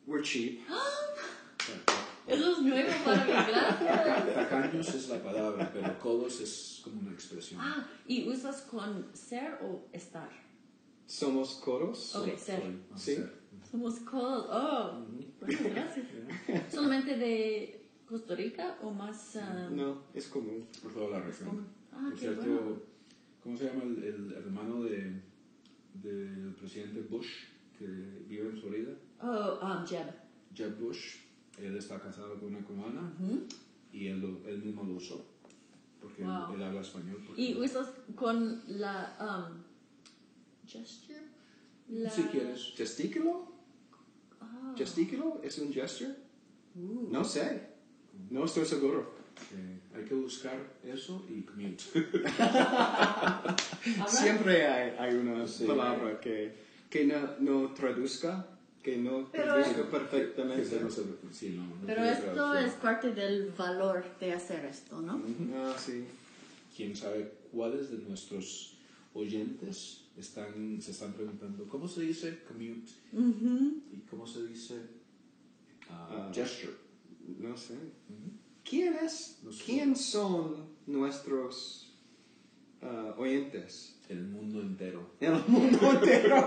We're 0.06 0.22
cheap. 0.24 0.60
Eso 2.26 2.52
es 2.52 2.58
nuevo 2.62 2.88
para 3.04 3.24
mí, 3.24 3.30
gracias. 3.32 3.80
Taca- 3.80 4.34
Tacaños 4.34 4.88
es 4.94 5.08
la 5.08 5.22
palabra, 5.22 5.70
pero 5.72 5.98
codos 5.98 6.40
es 6.40 6.80
como 6.84 7.00
una 7.00 7.12
expresión. 7.12 7.60
Ah, 7.62 7.88
¿y 8.06 8.28
usas 8.28 8.62
con 8.62 9.06
ser 9.14 9.58
o 9.62 9.88
estar? 9.92 10.30
Somos 11.06 11.54
coros. 11.56 12.14
Ok, 12.16 12.36
ser. 12.36 12.62
Ah, 12.92 12.96
Sí. 12.98 13.14
ser. 13.16 13.40
Somos 13.70 13.98
codos. 14.00 14.46
Oh, 14.50 15.04
bueno, 15.40 15.58
gracias. 15.74 16.06
¿Solamente 16.72 17.16
de 17.16 17.86
Costa 18.06 18.34
Rica 18.36 18.78
o 18.82 18.90
más? 18.92 19.36
ah, 19.36 19.68
No, 19.72 20.02
es 20.14 20.28
común. 20.28 20.66
Por 20.82 20.92
toda 20.92 21.10
la 21.10 21.20
región. 21.20 21.66
Ah, 21.92 21.98
Por 22.04 22.14
qué 22.14 22.20
cierto, 22.20 22.42
bueno. 22.42 22.76
¿cómo 23.42 23.56
se 23.56 23.64
llama 23.64 23.82
el, 23.84 24.04
el 24.04 24.32
hermano 24.34 24.84
de, 24.84 25.20
del 25.94 26.54
presidente 26.58 27.00
Bush 27.02 27.28
que 27.78 27.86
vive 27.86 28.48
en 28.50 28.56
Florida? 28.60 28.92
Oh, 29.20 29.58
um, 29.64 29.84
Jeb. 29.86 30.06
Jeb 30.54 30.78
Bush. 30.78 31.16
Él 31.60 31.76
está 31.76 31.98
casado 32.00 32.38
con 32.38 32.54
una 32.54 32.64
cubana 32.64 33.12
Ujú. 33.20 33.46
y 33.92 34.06
él, 34.08 34.38
él 34.46 34.62
mismo 34.62 34.84
lo 34.84 34.94
usó. 34.94 35.24
Porque 36.00 36.22
él- 36.22 36.28
Wow. 36.28 36.54
él, 36.54 36.62
habla 36.62 36.80
español. 36.80 37.22
porque- 37.26 37.42
¿Y 37.42 37.54
usas 37.54 37.88
con 38.14 38.62
la 38.66 39.16
um, 39.20 39.62
gesture? 40.66 41.20
La... 41.88 42.10
Si 42.10 42.22
quieres. 42.24 42.72
¿Gestículo? 42.76 43.52
Ah. 44.40 44.74
¿Gestículo 44.76 45.40
es 45.42 45.58
un 45.58 45.72
gesture? 45.72 46.14
Uh. 46.76 47.08
No 47.10 47.24
sé. 47.24 47.68
No 48.30 48.44
estoy 48.44 48.64
seguro. 48.64 49.18
hay 49.94 50.04
que 50.04 50.14
buscar 50.14 50.56
eso 50.84 51.24
y 51.28 51.42
commute. 51.42 51.84
Siempre 54.06 54.66
hay, 54.66 54.94
hay 54.98 55.14
una 55.16 55.46
Sí. 55.46 55.64
palabra 55.66 56.18
que, 56.20 56.54
que 56.88 57.04
no, 57.06 57.36
no 57.40 57.72
traduzca, 57.74 58.46
que 58.82 58.96
no 58.98 59.28
Pero 59.30 59.54
perfectamente. 59.90 60.68
Que 60.68 60.80
no 60.80 60.90
se- 60.90 61.04
sí, 61.32 61.50
no, 61.56 61.64
no 61.66 61.86
Pero 61.86 62.02
esto 62.04 62.32
traducción. 62.32 62.64
es 62.64 62.72
parte 62.74 63.12
del 63.14 63.50
valor 63.50 64.04
de 64.18 64.32
hacer 64.32 64.64
esto, 64.64 65.00
¿no? 65.02 65.20
Ah, 65.54 65.74
sí. 65.78 66.04
quién 66.76 66.96
sabe 66.96 67.30
cuáles 67.52 67.90
de 67.90 67.98
nuestros 67.98 68.76
oyentes 69.12 70.02
están, 70.16 70.80
se 70.80 70.92
están 70.92 71.12
preguntando 71.12 71.66
cómo 71.68 71.86
se 71.88 72.02
dice 72.02 72.42
commute 72.48 72.90
y 73.12 74.00
cómo 74.08 74.26
se 74.26 74.46
dice 74.46 74.80
Ah. 75.90 76.30
gesture. 76.32 76.72
No 77.38 77.56
sé. 77.56 77.74
¿Quién 78.64 78.94
es? 78.94 79.40
No 79.42 79.52
sé. 79.52 79.64
¿Quién 79.64 79.96
son 79.96 80.54
nuestros 80.86 81.92
ah, 82.82 83.14
oyentes? 83.18 83.96
El 84.10 84.24
mundo 84.26 84.60
entero. 84.60 85.12
En 85.20 85.34
el 85.36 85.44
mundo 85.46 85.78
entero. 85.92 86.44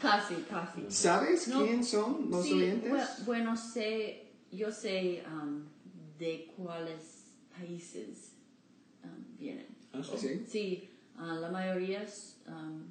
Casi, 0.00 0.34
casi. 0.48 0.82
¿Sabes 0.88 1.48
No. 1.48 1.64
quién 1.64 1.82
son 1.84 2.30
los 2.30 2.44
Sí, 2.44 2.52
oyentes? 2.52 2.92
bue- 2.92 3.24
bueno, 3.24 3.56
sé, 3.56 4.30
yo 4.52 4.70
sé 4.70 5.24
um, 5.26 5.64
de 6.18 6.52
cuáles 6.56 7.24
países 7.56 8.32
um, 9.02 9.36
vienen. 9.36 9.66
Ah, 9.92 10.00
sí. 10.16 10.44
Sí. 10.46 10.88
Ah, 11.16 11.34
la 11.40 11.50
mayoría 11.50 12.02
um, 12.46 12.84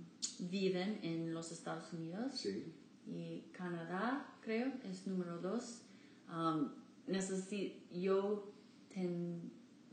viven 0.50 1.00
en 1.04 1.34
los 1.34 1.52
Estados 1.54 1.94
Unidos 1.94 2.34
Sí. 2.36 2.66
y 3.08 3.46
Canadá, 3.54 4.28
creo, 4.42 4.72
es 4.84 5.08
número 5.08 5.38
dos. 5.40 5.84
Um, 6.30 6.70
yo 7.94 8.52
ten- 8.94 9.50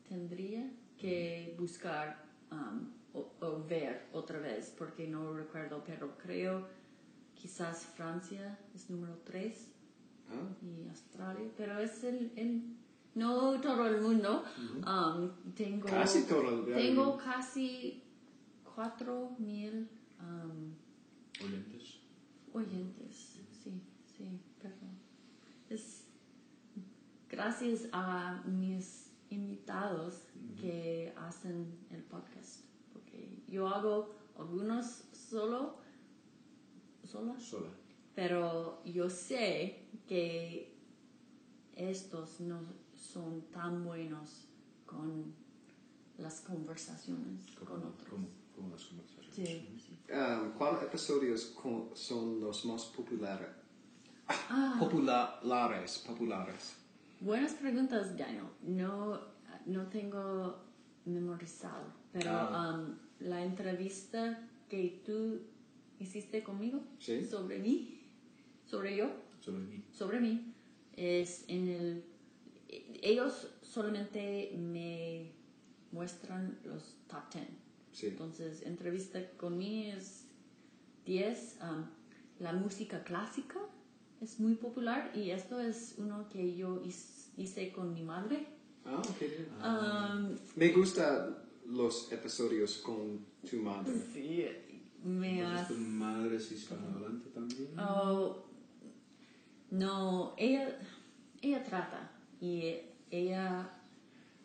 tendría 0.08 0.68
que 0.98 1.54
buscar 1.58 2.23
um, 2.54 2.90
o, 3.12 3.32
o 3.40 3.64
ver 3.64 4.06
otra 4.12 4.38
vez, 4.38 4.72
porque 4.78 5.06
no 5.06 5.32
recuerdo, 5.34 5.82
pero 5.86 6.16
creo 6.18 6.66
quizás 7.34 7.84
Francia 7.96 8.58
es 8.74 8.88
número 8.90 9.16
tres 9.24 9.70
Ah, 10.30 10.48
y 10.62 10.88
Australia, 10.88 11.50
pero 11.56 11.78
es 11.78 12.02
el, 12.04 12.32
el- 12.36 12.62
no 13.14 13.60
todo 13.60 13.86
el 13.86 14.00
mundo. 14.00 14.42
Um, 14.58 15.52
tengo 15.54 15.86
Casi 15.86 16.22
todo 16.26 16.48
el- 16.66 16.74
tengo 16.74 17.16
casi 17.18 18.02
cuatro 18.74 19.36
mil 19.38 19.86
um, 20.18 20.72
Oyentes. 21.44 21.98
oyentes. 22.52 23.14
Sí, 23.62 23.80
sí, 24.16 24.40
perdón. 24.60 24.98
Es 25.68 26.04
gracias 27.28 27.88
a 27.92 28.42
mis 28.46 29.10
invitados 29.30 30.22
que 30.64 31.12
hacen 31.16 31.78
el 31.90 32.02
podcast, 32.04 32.64
porque 32.92 33.42
yo 33.48 33.68
hago 33.68 34.14
algunos 34.38 35.04
solo, 35.12 35.76
sola, 37.04 37.38
Sola. 37.38 37.68
pero 38.14 38.82
yo 38.84 39.08
sé 39.10 39.88
que 40.08 40.74
estos 41.74 42.40
no 42.40 42.60
son 42.96 43.42
tan 43.50 43.84
buenos 43.84 44.48
con 44.86 45.34
las 46.18 46.40
conversaciones 46.40 47.46
con 47.56 47.82
otros. 47.84 48.08
las 48.70 48.84
conversaciones. 48.84 49.34
Sí, 49.34 49.78
sí. 49.78 49.98
um, 50.12 50.52
¿Cuáles 50.52 50.82
episodios 50.84 51.54
son 51.94 52.40
los 52.40 52.64
más 52.66 52.84
populares? 52.86 53.48
Ah, 54.28 54.76
Populares, 54.78 55.98
populares. 56.06 56.76
buenas 57.20 57.52
preguntas, 57.54 58.16
Daniel. 58.16 58.44
No, 58.62 59.20
no 59.66 59.86
tengo 59.88 60.56
memorizado, 61.04 61.84
pero 62.12 62.30
Ah. 62.30 62.74
um, 62.78 62.94
la 63.20 63.44
entrevista 63.44 64.48
que 64.68 65.02
tú 65.04 65.40
hiciste 65.98 66.42
conmigo 66.42 66.82
Sí. 66.98 67.24
sobre 67.24 67.58
mí, 67.58 68.00
sobre 68.66 68.96
yo, 68.96 69.10
Sobre 69.40 69.60
mí. 69.64 69.84
sobre 69.92 70.20
mí 70.20 70.54
es 70.96 71.44
en 71.48 71.68
el 71.68 72.04
ellos 73.02 73.50
solamente 73.62 74.52
me 74.58 75.32
muestran 75.92 76.58
los 76.64 76.96
top 77.06 77.22
10 77.32 77.46
Sí. 77.92 78.06
entonces 78.08 78.62
entrevista 78.62 79.20
con 79.36 79.56
mí 79.58 79.90
es 79.90 80.26
10 81.04 81.58
um, 81.62 81.84
la 82.40 82.52
música 82.52 83.04
clásica 83.04 83.60
es 84.20 84.40
muy 84.40 84.54
popular 84.54 85.12
y 85.14 85.30
esto 85.30 85.60
es 85.60 85.94
uno 85.98 86.28
que 86.28 86.56
yo 86.56 86.82
hice 87.36 87.70
con 87.72 87.92
mi 87.92 88.02
madre 88.02 88.46
Ah, 88.86 89.02
qué 89.18 89.26
bien. 89.28 89.48
Um, 89.62 90.36
Me 90.56 90.68
gustan 90.72 91.36
los 91.66 92.12
episodios 92.12 92.78
con 92.78 93.24
tu 93.48 93.56
madre. 93.62 93.92
sí 94.12 94.46
me 95.04 95.44
has 95.44 95.68
tu 95.68 95.74
madre 95.74 96.36
es 96.36 96.50
hispanohablante 96.50 97.28
también. 97.30 97.78
Oh, 97.78 98.44
no, 99.70 100.34
ella, 100.38 100.78
ella 101.42 101.62
trata 101.62 102.10
y 102.40 102.80
ella 103.10 103.70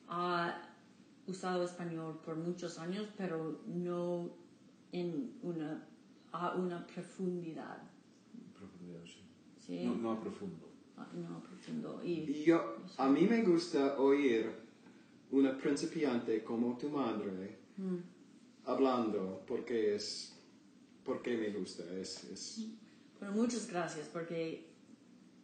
ha 0.09 0.61
usado 1.27 1.63
español 1.63 2.19
por 2.25 2.35
muchos 2.35 2.77
años, 2.77 3.07
pero 3.15 3.61
no 3.67 4.29
en 4.91 5.39
una, 5.43 5.87
a 6.31 6.55
una 6.55 6.85
profundidad. 6.85 7.77
Profundidad, 8.57 9.05
sí. 9.05 9.23
¿sí? 9.65 9.85
No, 9.85 9.95
no 9.95 10.11
a 10.11 10.19
profundo. 10.19 10.68
No. 11.13 12.03
Y, 12.03 12.43
yo, 12.43 12.77
a 12.97 13.09
mí 13.09 13.27
me 13.27 13.43
gusta 13.43 13.99
oír 13.99 14.49
una 15.31 15.57
principiante 15.57 16.43
como 16.43 16.77
tu 16.77 16.89
madre 16.89 17.57
hablando 18.65 19.43
porque 19.47 19.95
es, 19.95 20.33
porque 21.03 21.37
me 21.37 21.49
gusta, 21.49 21.83
es, 21.99 22.23
es 22.25 22.67
Bueno, 23.19 23.35
muchas 23.35 23.69
gracias 23.69 24.07
porque 24.07 24.67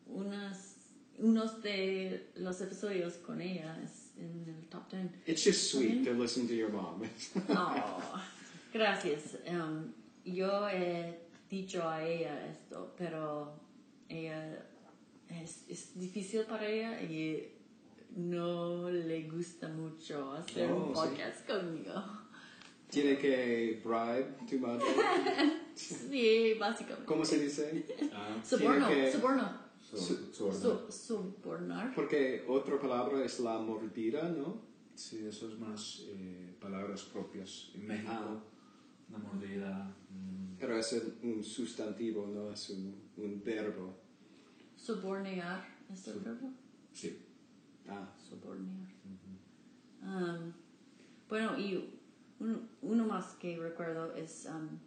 unas, 0.08 0.76
unos 1.20 1.62
de 1.62 2.30
los 2.36 2.62
episodios 2.62 3.14
con 3.16 3.41
ella 3.41 3.78
es 3.84 4.12
en 4.18 4.45
el 4.47 4.68
top 4.70 4.89
10. 4.89 5.28
It's 5.28 5.43
just 5.43 5.72
sweet 5.72 6.06
to 6.06 6.14
listen 6.14 6.47
to 6.47 6.53
your 6.53 6.70
mom. 6.70 7.01
Oh, 7.49 8.22
gracias. 8.74 9.38
Um, 9.47 9.93
yo 10.24 10.68
he 10.70 11.20
dicho 11.49 11.88
a 11.88 12.03
ella 12.03 12.47
esto, 12.47 12.93
pero 12.97 13.60
ella 14.10 14.66
es, 15.41 15.65
es 15.69 15.97
difícil 15.99 16.41
para 16.45 16.67
ella 16.67 17.01
y 17.01 17.51
no 18.15 18.89
le 18.89 19.29
gusta 19.29 19.67
mucho 19.69 20.31
hacer 20.33 20.71
Oh, 20.71 20.86
un 20.88 20.95
sí. 20.95 21.01
podcast 21.01 21.47
conmigo. 21.47 21.93
Tiene 22.89 23.17
que 23.17 23.81
bribe 23.83 24.36
tu 24.49 24.59
madre. 24.59 24.86
Sí, 25.75 26.53
básicamente. 26.57 27.05
¿Cómo 27.05 27.25
se 27.25 27.38
dice? 27.38 27.86
Ah, 28.13 28.41
Soborno, 28.41 28.88
que- 28.88 29.11
soborno. 29.11 29.59
Su- 29.81 30.33
sobornar. 30.33 30.61
So- 30.61 30.89
sobornar. 30.91 31.93
Porque 31.93 32.45
otra 32.47 32.79
palabra 32.79 33.25
es 33.25 33.41
la 33.41 33.59
mordida, 33.59 34.29
¿no? 34.29 34.61
Sí, 34.95 35.25
eso 35.27 35.49
es 35.51 35.59
más 35.59 36.05
eh, 36.07 36.55
palabras 36.61 37.03
propias. 37.03 37.71
En 37.75 37.88
México, 37.88 38.09
Ah. 38.13 38.41
una 39.09 39.17
mordida. 39.17 39.93
mm, 40.09 40.55
Pero 40.57 40.77
es 40.77 40.93
un 41.21 41.43
sustantivo, 41.43 42.25
no 42.25 42.51
es 42.53 42.69
un, 42.69 42.95
un 43.17 43.43
verbo. 43.43 43.97
Sobornear. 44.86 45.65
¿Es 45.91 46.07
el 46.07 46.19
verbo? 46.19 46.51
sí. 46.93 47.19
Ah, 47.88 48.07
Sobornear. 48.17 48.88
Um, 50.01 50.53
bueno, 51.29 51.57
y 51.59 51.89
un- 52.39 52.67
uno 52.81 53.05
más 53.07 53.33
que 53.36 53.57
recuerdo 53.57 54.13
es, 54.15 54.47
um, 54.47 54.77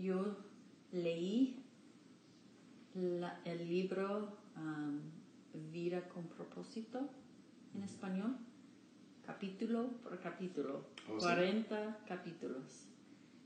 yo 0.00 0.36
leí 0.92 1.62
la- 2.94 3.40
el 3.44 3.68
libro 3.68 4.36
um, 4.56 5.00
Vida 5.72 6.08
con 6.08 6.24
propósito 6.28 7.08
en 7.74 7.82
español, 7.82 8.36
capítulo 9.26 9.88
por 10.02 10.18
capítulo, 10.20 10.86
Oh, 11.08 11.18
sí. 11.20 11.26
40 11.26 11.98
capítulos. 12.06 12.86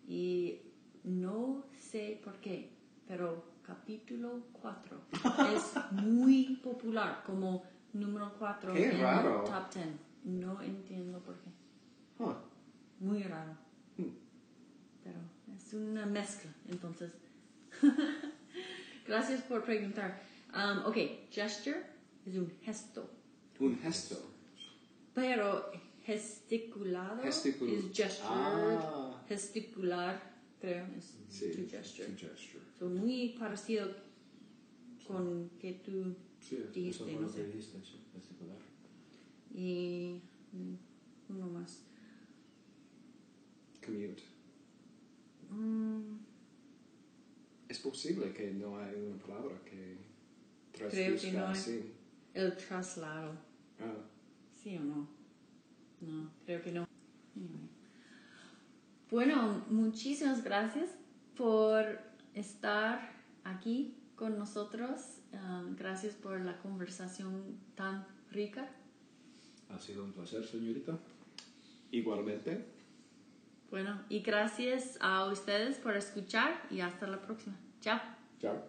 Y 0.08 0.58
no 1.04 1.64
sé 1.78 2.20
por 2.22 2.34
qué, 2.40 2.70
pero 3.08 3.42
capítulo 3.66 4.42
4 4.60 5.00
es 5.54 5.72
muy 5.92 6.56
popular, 6.62 7.22
como 7.26 7.64
número 7.92 8.32
4 8.38 8.72
Qué 8.74 8.90
en 8.90 9.00
raro. 9.00 9.44
el 9.44 9.50
top 9.50 9.74
10. 9.74 9.86
No 10.24 10.60
entiendo 10.62 11.18
por 11.20 11.34
qué. 11.38 11.50
huh. 12.18 12.34
Muy 13.00 13.22
raro. 13.24 13.52
Hmm. 13.96 14.10
Pero 15.04 15.18
es 15.56 15.72
una 15.74 16.06
mezcla, 16.06 16.50
entonces. 16.68 17.12
Gracias 19.06 19.42
por 19.42 19.64
preguntar. 19.64 20.20
Um, 20.54 20.86
ok, 20.86 20.96
gesture 21.30 21.82
es 22.24 22.36
un 22.36 22.50
gesto. 22.62 23.10
Un 23.60 23.78
gesto. 23.78 24.16
Pero 25.14 25.70
gesticulado 26.04 27.22
Gesticul- 27.22 27.68
es 27.70 27.84
gesture. 27.96 28.28
Ah. 28.30 29.22
Gesticular, 29.28 30.35
creo, 30.60 30.86
es 30.96 31.18
Sí, 31.28 31.50
to 31.52 31.68
gesture. 31.68 32.08
To 32.08 32.16
gesture. 32.16 32.64
So, 32.78 32.88
muy 32.88 33.36
parecido 33.38 33.88
con 35.06 35.50
que 35.60 35.74
tú 35.74 36.14
Sí, 36.40 36.56
eso 36.56 36.70
dijiste, 36.72 37.04
fue 37.04 37.12
no 37.14 37.20
lo 37.22 37.26
que 37.26 37.32
sé. 37.32 37.46
dijiste, 37.46 37.78
sí, 37.82 37.98
gesticular. 38.12 38.58
Y 39.54 40.20
mm, 40.52 40.74
uno 41.34 41.46
más. 41.48 41.82
Commute. 43.84 44.22
Mm, 45.50 46.18
Es 47.68 47.78
posible 47.80 48.32
que 48.32 48.52
no 48.52 48.78
hay 48.78 48.94
una 48.96 49.16
palabra 49.18 49.60
que 49.64 49.96
traduzca 50.72 51.32
no 51.32 51.46
así. 51.48 51.92
el 52.34 52.56
traslado. 52.56 53.32
Ah, 53.80 53.96
¿Sí 54.52 54.76
o 54.76 54.80
no? 54.80 55.08
No, 56.00 56.30
creo 56.44 56.62
que 56.62 56.72
no. 56.72 56.86
Anyway. 57.34 57.68
Bueno, 59.10 59.64
muchísimas 59.70 60.42
gracias 60.42 60.90
por 61.36 62.00
estar 62.34 63.12
aquí 63.44 63.94
con 64.16 64.38
nosotros. 64.38 65.20
Um, 65.32 65.76
gracias 65.76 66.14
por 66.14 66.40
la 66.40 66.58
conversación 66.58 67.58
tan 67.74 68.06
rica. 68.30 68.68
Ha 69.68 69.78
sido 69.78 70.04
un 70.04 70.12
placer, 70.12 70.44
señorita. 70.44 70.98
igualmente. 71.90 72.64
Bueno, 73.70 74.00
y 74.08 74.20
gracias 74.20 74.98
a 75.00 75.26
ustedes 75.26 75.76
por 75.78 75.96
escuchar 75.96 76.62
y 76.70 76.80
hasta 76.80 77.06
la 77.06 77.20
próxima. 77.20 77.56
Chao. 77.80 78.00
Chao. 78.40 78.62